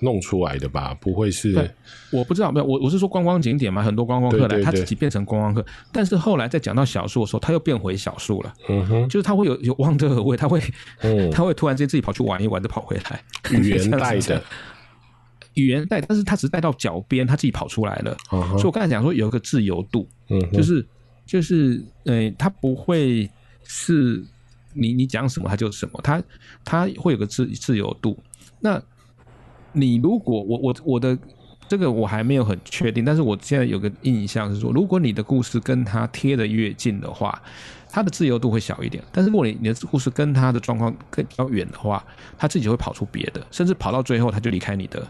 [0.00, 0.94] 弄出来的吧？
[1.00, 1.68] 不会是？
[2.12, 8.54] 我不知道，没有我我是说观光景点嘛，很多观光客来，对对对，他自己变成观光客，但是后来再讲到小树的时候，他又变回小树了。
[8.68, 10.60] 嗯哼，就是他会有有忘这个味，他会，
[11.00, 13.20] 嗯，他会突然间自己跑去玩一玩，就跑回来。
[13.50, 14.42] 语言 带的，
[15.54, 18.16] 语言带，但是他只是带到脚边，他自己跑出来了。
[18.30, 20.86] 所以我刚才讲说有一个自由度，嗯，就是
[21.26, 23.28] 就是，呃，他不会
[23.64, 24.24] 是。
[24.74, 26.22] 你你讲什么，他就什么，他
[26.64, 28.18] 他会有个自自由度。
[28.60, 28.82] 那
[29.72, 31.18] 你如果我我我的
[31.68, 37.40] 这个我还没有很确定，但是我现在有个印象是说，如果你的故事跟他贴得越近的话，
[37.90, 39.02] 他的自由度会小一点。
[39.10, 42.04] 但是如果你你的故事跟他的状况更比较远的话，
[42.36, 45.06] 他自己会跑出别的，甚至跑到最后他就离开你的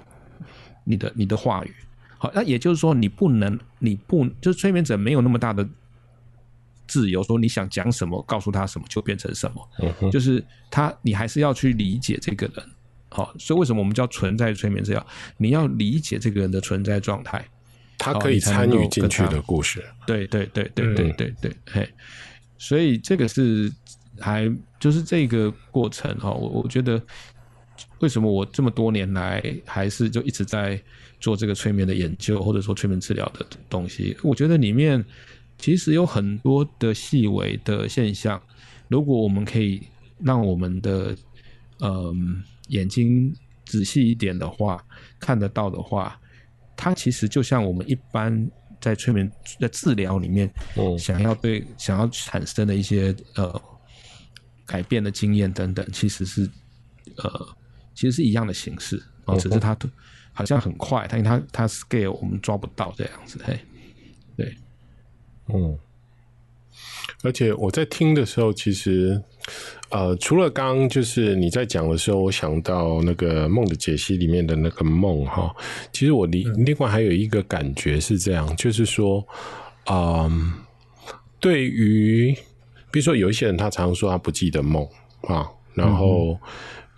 [0.84, 1.74] 你的你的话语。
[2.18, 5.68] 好，那也就是说，你不能你不就是催眠者没有那么大的。
[6.87, 9.70] 自由说你想讲什么，告诉他什么就变成什么，
[10.03, 12.66] 嗯、就是他，你还是要去理解这个人，
[13.09, 14.85] 好，所以为什么我们叫存在催眠？
[14.85, 15.07] 治疗
[15.39, 17.43] 你要理解这个人的存在状态，
[17.97, 19.82] 他可以参与进去的故事。
[20.07, 21.95] 对对对对对对对，嘿、嗯，
[22.59, 23.72] 所以这个是
[24.20, 27.01] 还就是这个过程哈，我我觉得
[28.01, 30.78] 为什么我这么多年来还是就一直在
[31.18, 35.03] 做这个催眠的研究，或者说催眠治疗的东西，我觉得里面。
[35.59, 38.40] 其实有很多的细微的现象，
[38.88, 39.82] 如果我们可以
[40.18, 41.16] 让我们的
[41.80, 42.14] 嗯、呃、
[42.68, 43.34] 眼睛
[43.64, 44.84] 仔细一点的话，
[45.18, 46.20] 看得到的话，
[46.76, 48.50] 它其实就像我们一般
[48.80, 50.52] 在催眠在治疗里面，
[50.98, 53.62] 想要对、嗯、想要产生的一些呃
[54.66, 56.50] 改变的经验等等，其实是
[57.16, 57.57] 呃
[57.94, 59.76] 其实是一样的形式啊，只是它
[60.32, 63.61] 好像很快，但它它 scale 我们抓不到这样子，嘿，对。
[65.53, 65.78] 嗯，
[67.22, 69.22] 而且我在听的时候，其实，
[69.90, 75.55] 呃，除了刚刚就是你在讲的时候，我想到那个梦的解析里面的那个梦哈，
[75.92, 79.26] 其实我另另外还有一个感觉是这样，就是说，
[79.90, 80.53] 嗯，
[81.38, 82.34] 对于
[82.90, 84.88] 比如说有一些人，他常常说他不记得梦
[85.22, 86.38] 啊，然后。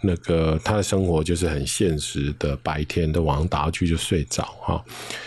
[0.02, 4.84] 那个他的生活就是很现实的，白天都晚上打过去就睡着哈。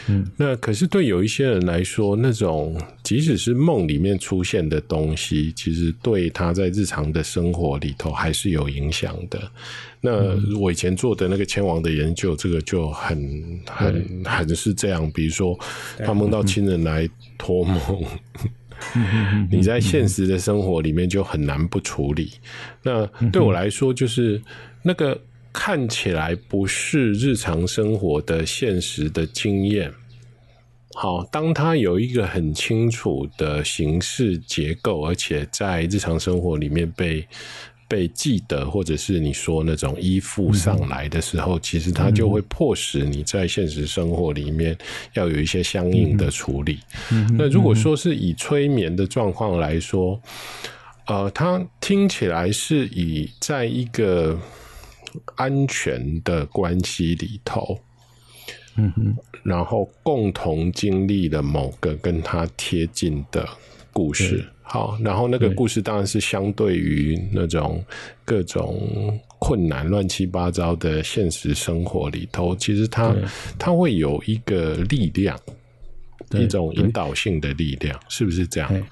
[0.08, 9.42] 嗯，那可是对有一些人来说，那种即使是梦里面出现的东西，其实对他在日常的生活里头还是有影响的。
[10.02, 15.12] 那我以前做的那个千王的研究，这个就很很很是这样。
[15.12, 15.60] 比如说，
[16.06, 18.06] 他梦到亲人来托梦。
[19.52, 22.34] 你在现实的生活里面就很难不处理。
[22.84, 24.42] 那对我来说，就是
[24.82, 25.20] 那个
[25.52, 29.92] 看起来不是日常生活的现实的经验。
[30.96, 37.28] 好，当它有一个很清楚的形式结构，而且在日常生活里面被。
[37.90, 44.78] 被记得，或者是你说那种依附上来的时候，嗯、其实它就会迫使你在现实生活里面
[45.16, 46.80] 要有一些相应的处理。
[47.12, 50.22] 嗯、那如果说是以催眠的状况来说，
[51.08, 54.40] 呃，它听起来是以在一个
[55.36, 57.80] 安全的关系里头，
[58.76, 63.50] 嗯哼，然后共同经历了某个跟他贴近的
[63.92, 64.46] 故事。
[64.70, 67.84] 好，然后那个故事当然是相对于那种
[68.24, 73.16] 各种困难、乱七八糟的现实生活里头，其实它
[73.58, 75.36] 它会有一个力量，
[76.32, 78.88] 一种引导性的力量，是不是这样？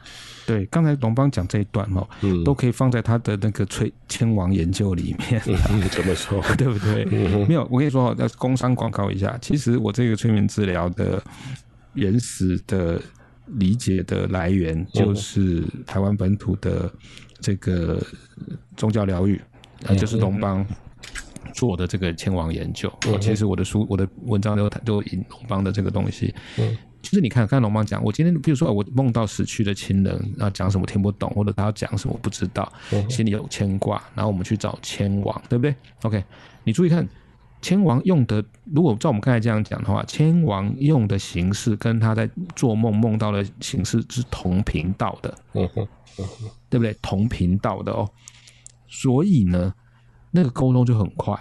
[0.48, 5.42] 对，刚才龙邦讲这一段哦，嗯，都可以放在他的那个催牵王研究里面。
[5.46, 6.42] 嗯，怎么说？
[6.58, 7.06] 对不对？
[7.12, 9.38] 嗯，没有，我跟你说，要工商广告一下。
[9.42, 11.22] 其实我这个催眠治疗的
[11.96, 13.00] 原始的
[13.54, 16.92] 理解的来源，就是台湾本土的
[17.40, 18.02] 这个
[18.76, 19.42] 宗教疗愈，
[19.86, 20.66] 嗯，就是龙邦
[21.54, 22.92] 做的这个千王研究。
[23.08, 26.34] 嗯，其实我的书、我的文章都都引龙邦的这个东西。
[26.58, 26.78] 嗯。
[27.04, 32.70] 其实你看，刚才龙邦讲，我今天比如说我梦到死去的亲人，然后讲什么听不懂，或者他要讲什么不知道，
[33.08, 36.22] 心里有牵挂，然后我们去找牵王，对不对？OK，
[36.66, 37.08] 你注意看，
[37.68, 38.42] 牵王用的，
[38.74, 45.86] 如果照我们刚才这样讲的话，千王用的形式跟他在做梦梦到的形式是同频道的，嗯哼，
[46.70, 46.96] 对不对？
[47.02, 48.10] 同频道的哦，
[48.88, 49.74] 所以呢，
[50.32, 51.38] 那个沟通就很快。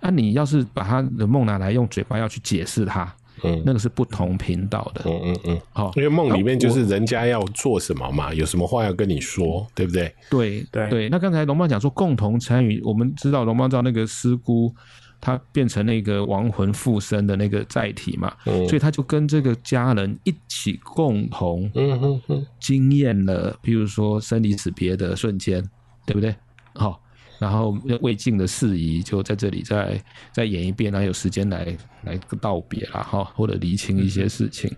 [0.00, 3.14] 那、啊、你要是把他的梦拿来用嘴巴要去解释它。
[3.42, 5.02] 嗯，那个是不同频道的。
[5.04, 10.14] 嗯嗯嗯，好，因为梦里面就是人家要做什么嘛，有什么话要跟你说，对不对？
[10.30, 11.08] 对对对。
[11.10, 14.74] 那刚才龙邦讲说共同参与，我们知道龙邦知道那个师姑，
[15.20, 25.62] 他变成那个亡魂附身的那个载体嘛，嗯，所以他就跟这个家人一起共同，嗯哼哼，经验了，比如说生离死别的瞬间，
[26.06, 26.34] 对不对？
[26.74, 27.00] 好。
[27.38, 29.98] 然后未尽的事宜就在这里再
[30.30, 34.70] 再演一遍，然后有时间来来道别了哈，或者厘清一些事情。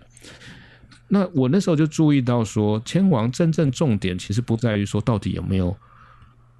[1.09, 5.75] 那我那时候就注意到说，千王真正重点其实不在于说到底有没有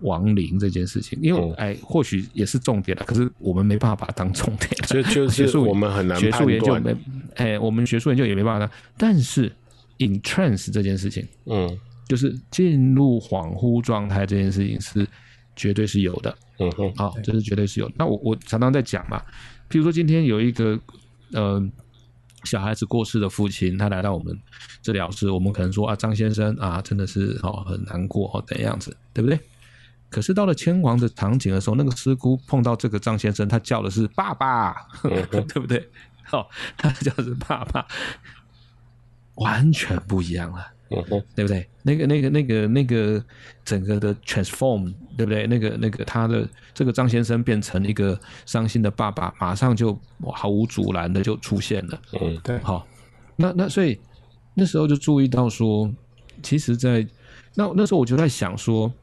[0.04, 4.70] 亡灵这件事情，因为哎，或许也是重点了，可是我们没办法把它当重点，
[5.04, 6.95] 就就是我们很难学术研究没
[7.36, 8.72] 哎，我们学术研究也没办法。
[8.97, 9.51] 但是
[9.97, 15.08] in trance 这件事情，嗯，就是进入恍惚状态这件事情是。
[15.56, 17.93] 绝对是有的，嗯哼，好，这是绝对是有的。
[17.95, 19.22] 那我我常常在讲嘛，
[19.70, 20.76] 譬如说今天有一个
[21.32, 21.64] 呃
[22.43, 24.36] 小孩子过世的父亲，他来到我们
[24.82, 29.39] 治疗室，我们可能说啊，张先生啊，真的是哦很难过哦怎样子，对不对？
[30.14, 35.11] 可是到了千王的场景的时候，那个师姑碰到这个张先生，他叫的是爸爸，嗯、
[35.49, 35.89] 对不对？
[36.32, 36.45] 哦，
[36.78, 37.86] 他叫的是爸爸，
[39.36, 40.68] 完全不一样了。
[41.34, 41.68] 对不对？
[41.82, 43.24] 那个、那个、那个、那个
[43.66, 45.47] 整个的 transform，对不对？
[45.47, 49.99] 那个、那个他的这个张先生变成一个伤心的爸爸，马上就
[50.32, 51.99] 毫无阻拦的就出现了。
[52.22, 52.59] 嗯，对。
[52.59, 52.86] 好，
[53.36, 53.99] 那那所以
[54.53, 55.91] 那时候就注意到说，
[56.43, 57.09] 其实在，在
[57.55, 58.93] 那那时候我就在想说，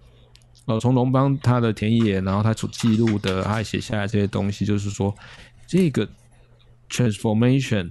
[0.66, 5.14] 呃，从龙邦他的田野，然后他所记录的，他写下来这些东西，就是说
[5.66, 6.08] 这个
[6.88, 7.90] transformation。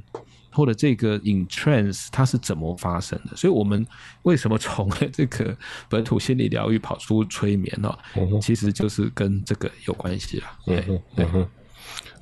[0.52, 3.38] 或者这个 in trance 它是怎么发生的？
[3.38, 3.86] 所以我们
[4.24, 5.56] 为什么从这个
[5.88, 7.96] 本土心理疗愈跑出催眠呢？
[8.16, 10.58] 嗯，其实就是跟这个有关系啦。
[10.66, 10.82] 对
[11.16, 11.48] 对，嗯。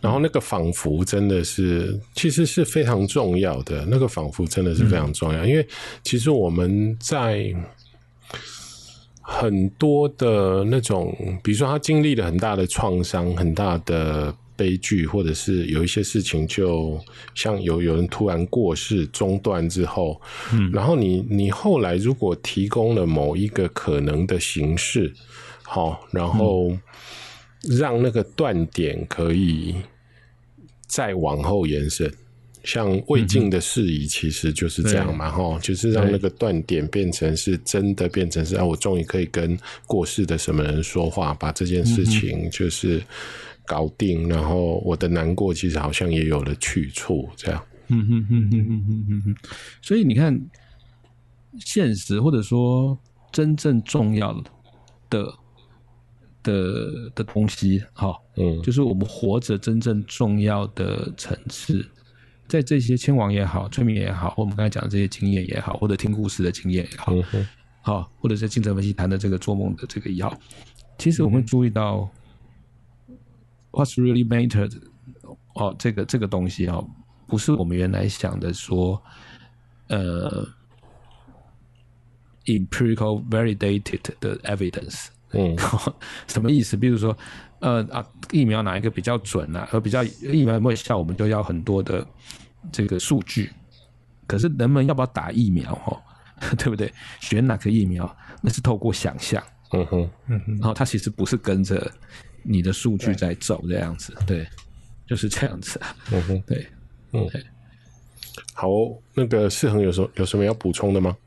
[0.02, 3.86] 然后那个仿佛真的是，其实是非常重要的。
[3.86, 5.66] 那个仿佛真的是非常重要，嗯，因为
[6.04, 7.52] 其实我们在
[9.30, 11.14] 很多的那种，
[11.44, 14.34] 比如说他经历了很大的创伤，很大的。
[14.58, 17.00] 悲剧，或者是有一些事情，就
[17.36, 20.20] 像有有人突然过世中断之后，
[20.52, 25.14] 嗯，然后你你后来如果提供了某一个可能的形式，
[25.62, 26.76] 好，然后
[27.80, 29.76] 让那个断点可以
[30.88, 32.12] 再往后延伸，
[32.68, 43.02] 像魏晋的事宜，其实就是这样嘛，哈，就是让那个断点变成是真的，变成是啊，我终于可以跟过世的什么人说话，把这件事情就是。
[43.70, 47.62] 搞定，然后我的难过其实好像也有了去处，这样。
[47.90, 49.36] 嗯哼哼哼哼哼哼哼。
[49.82, 50.40] 所以你看，
[51.60, 52.98] 现实或者说
[53.30, 54.32] 真正重要
[55.10, 55.38] 的
[56.44, 61.86] 的的东西，哈，嗯，就是我们活着真正重要的层次，
[62.48, 67.14] 在这些亲王也好，催眠也好，或我们刚才讲的这些经验也好，或者听故事的经验也好，
[67.82, 70.38] 好、嗯，或者是精神分析谈的这个做梦的这个也好，
[70.98, 72.10] 其实我们注意到。
[73.70, 74.74] What's really mattered？
[75.54, 76.90] 哦，这个这个东西哦，
[77.28, 79.00] 不是我们原来想的说，
[79.88, 80.48] 呃
[82.46, 85.10] ，empirical validated 的 evidence。
[85.32, 85.56] 嗯，
[86.28, 86.78] 什么意思？
[86.78, 87.16] 比如说，
[87.60, 89.68] 呃啊，疫苗哪一个比较准啊？
[89.72, 92.06] 而比较疫苗有没有效，我们就要很多的
[92.72, 93.52] 这个数据。
[94.26, 95.74] 可是人们要不要打疫苗？
[95.86, 96.02] 哦，
[96.58, 96.92] 对不对？
[97.20, 99.44] 选哪个疫苗，那是透过想象。
[99.72, 101.92] 嗯哼，嗯哼，然后它其实不是跟着。
[102.50, 104.48] 你的数据在走这样子，对，对，
[105.06, 105.82] 就是这样子。
[106.14, 106.66] 嗯哼，对，
[107.12, 107.28] 嗯，
[108.54, 108.70] 好，
[109.14, 111.18] 那个世恒有什么有什么要补充的吗？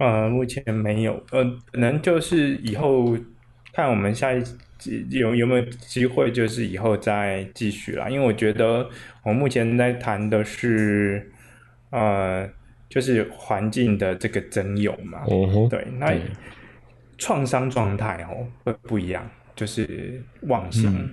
[0.00, 3.14] 呃，目前没有，呃，可能就是以后
[3.74, 4.42] 看我们下一
[4.78, 8.08] 集有有没有机会，就是以后再继续啦。
[8.08, 8.88] 因为我觉得
[9.22, 11.30] 我目前在谈的是，
[11.90, 12.48] 呃，
[12.88, 15.20] 就是环境的这个征友嘛。
[15.30, 16.14] 嗯哼，对，那
[17.18, 21.10] 创伤状态哦会不一样，就是妄想、嗯、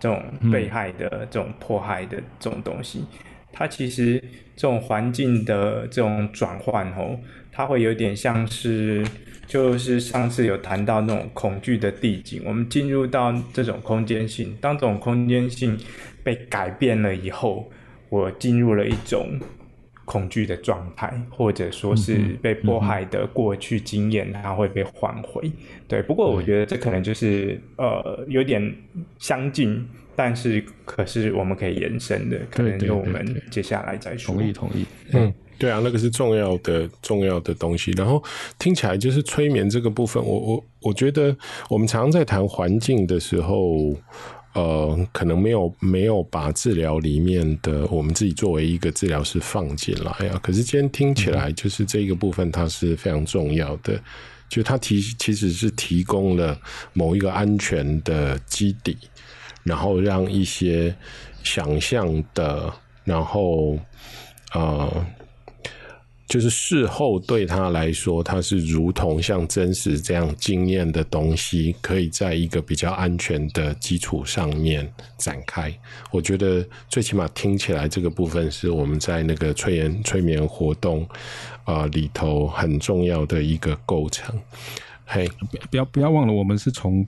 [0.00, 3.04] 这种被害的、嗯、这种迫害的这种东西，
[3.52, 4.18] 它其实
[4.56, 7.20] 这种环境的这种转换哦。
[7.56, 9.06] 它会有点像是，
[9.46, 15.78] 就是上次有谈到那种恐惧的递进，我们进入到这种空间性，当这种空间性
[16.24, 17.70] 被改变了以后，
[18.08, 19.38] 我进入了一种
[20.04, 25.48] 恐惧的状态，或者说是被迫害的过去经验，它会被唤回。
[25.86, 28.74] 对，不过我觉得这可能就是呃有点
[29.20, 34.34] 相近，但是可是我们可以延伸的，可能就我们接下来再说。
[34.34, 35.32] 同意，同意，嗯。
[35.58, 37.90] 对啊，那个是重要的重要的东西。
[37.92, 38.22] 然后
[38.58, 41.34] 听起来就是催眠这个部分，我我我觉得
[41.68, 43.94] 我们常常在谈环境的时候，
[44.54, 50.38] 呃，可能没有没有把治疗里面的我们自己作为一个治疗师放进来啊。
[50.42, 53.98] 可是今天听起来，就是这个部分它是非常重要的，
[54.48, 56.58] 就它提其实是提供了
[56.92, 58.96] 某一个安全的基底，
[59.62, 60.94] 然后让一些
[61.42, 62.72] 想象的，
[63.04, 63.78] 然后
[64.52, 65.06] 呃。
[66.34, 75.72] 就是事后对他来说，他是如同像真实这样经验的东西，可以在一个比较安全的基础上面展开。
[76.10, 81.04] 我觉得最起码听起来这个部分是我们在那个催眠催眠活动
[81.62, 84.36] 啊、呃、里头很重要的一个构成。
[85.06, 85.30] 嘿，
[85.70, 87.06] 不要不要忘了，我们是从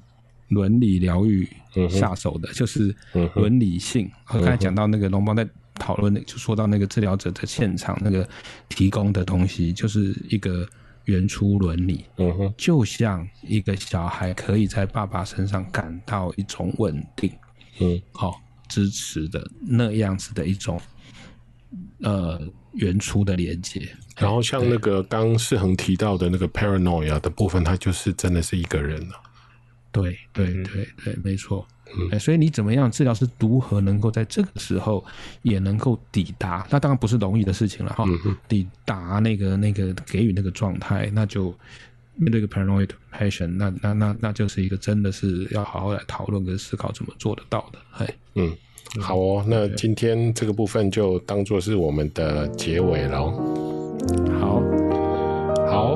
[0.51, 1.49] 伦理疗愈
[1.91, 2.95] 下手的，嗯、就是
[3.35, 4.09] 伦理性。
[4.29, 5.45] 我、嗯、刚才讲到那个龙邦在。
[5.79, 8.29] 讨论就说到那个治疗者在现场，那个
[8.69, 10.67] 提供的东西就是一个
[11.05, 17.31] 原初伦理，嗯哼，就像一个小孩可以在爸爸身上感到一种稳定，
[17.81, 18.35] 嗯，好、哦、
[18.69, 20.81] 支持的那样子的一种
[22.01, 22.41] 呃
[22.75, 23.89] 原初的连接。
[24.19, 29.15] 然后像那个刚世恒提到的那个 paranoia 的部分，它就是真的是一个人了。
[29.93, 31.67] 对对对对，没错。
[31.95, 32.91] 嗯，所以你怎么样？
[32.91, 35.05] 治疗师如何能够在这个时候
[35.43, 36.67] 也能够抵达？
[36.71, 38.05] 那当然不是容易的事情了哈。
[38.07, 41.55] 嗯、抵达那个那个给予那个状态，那就
[42.15, 47.79] 面对一个 paranoid patient，那那那那就是一个真的是要好好来讨论跟思考怎么做得到的。
[47.99, 48.53] 哎，嗯，
[49.01, 49.45] 好哦。
[49.47, 53.33] 那今天这个部分就当做是我们的结尾了。
[54.41, 54.63] 好。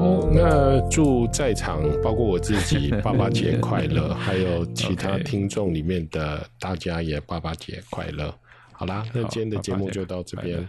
[0.00, 8.34] 好，那祝在场包括我自己爸爸节快乐，还有其他 听众里面的大家也爸爸节快乐。
[8.72, 10.66] 好啦，那今天的节目就到这边。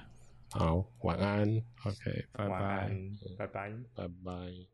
[0.51, 1.47] 好，晚安。
[1.85, 2.91] OK，拜拜，
[3.37, 4.70] 拜拜，拜拜。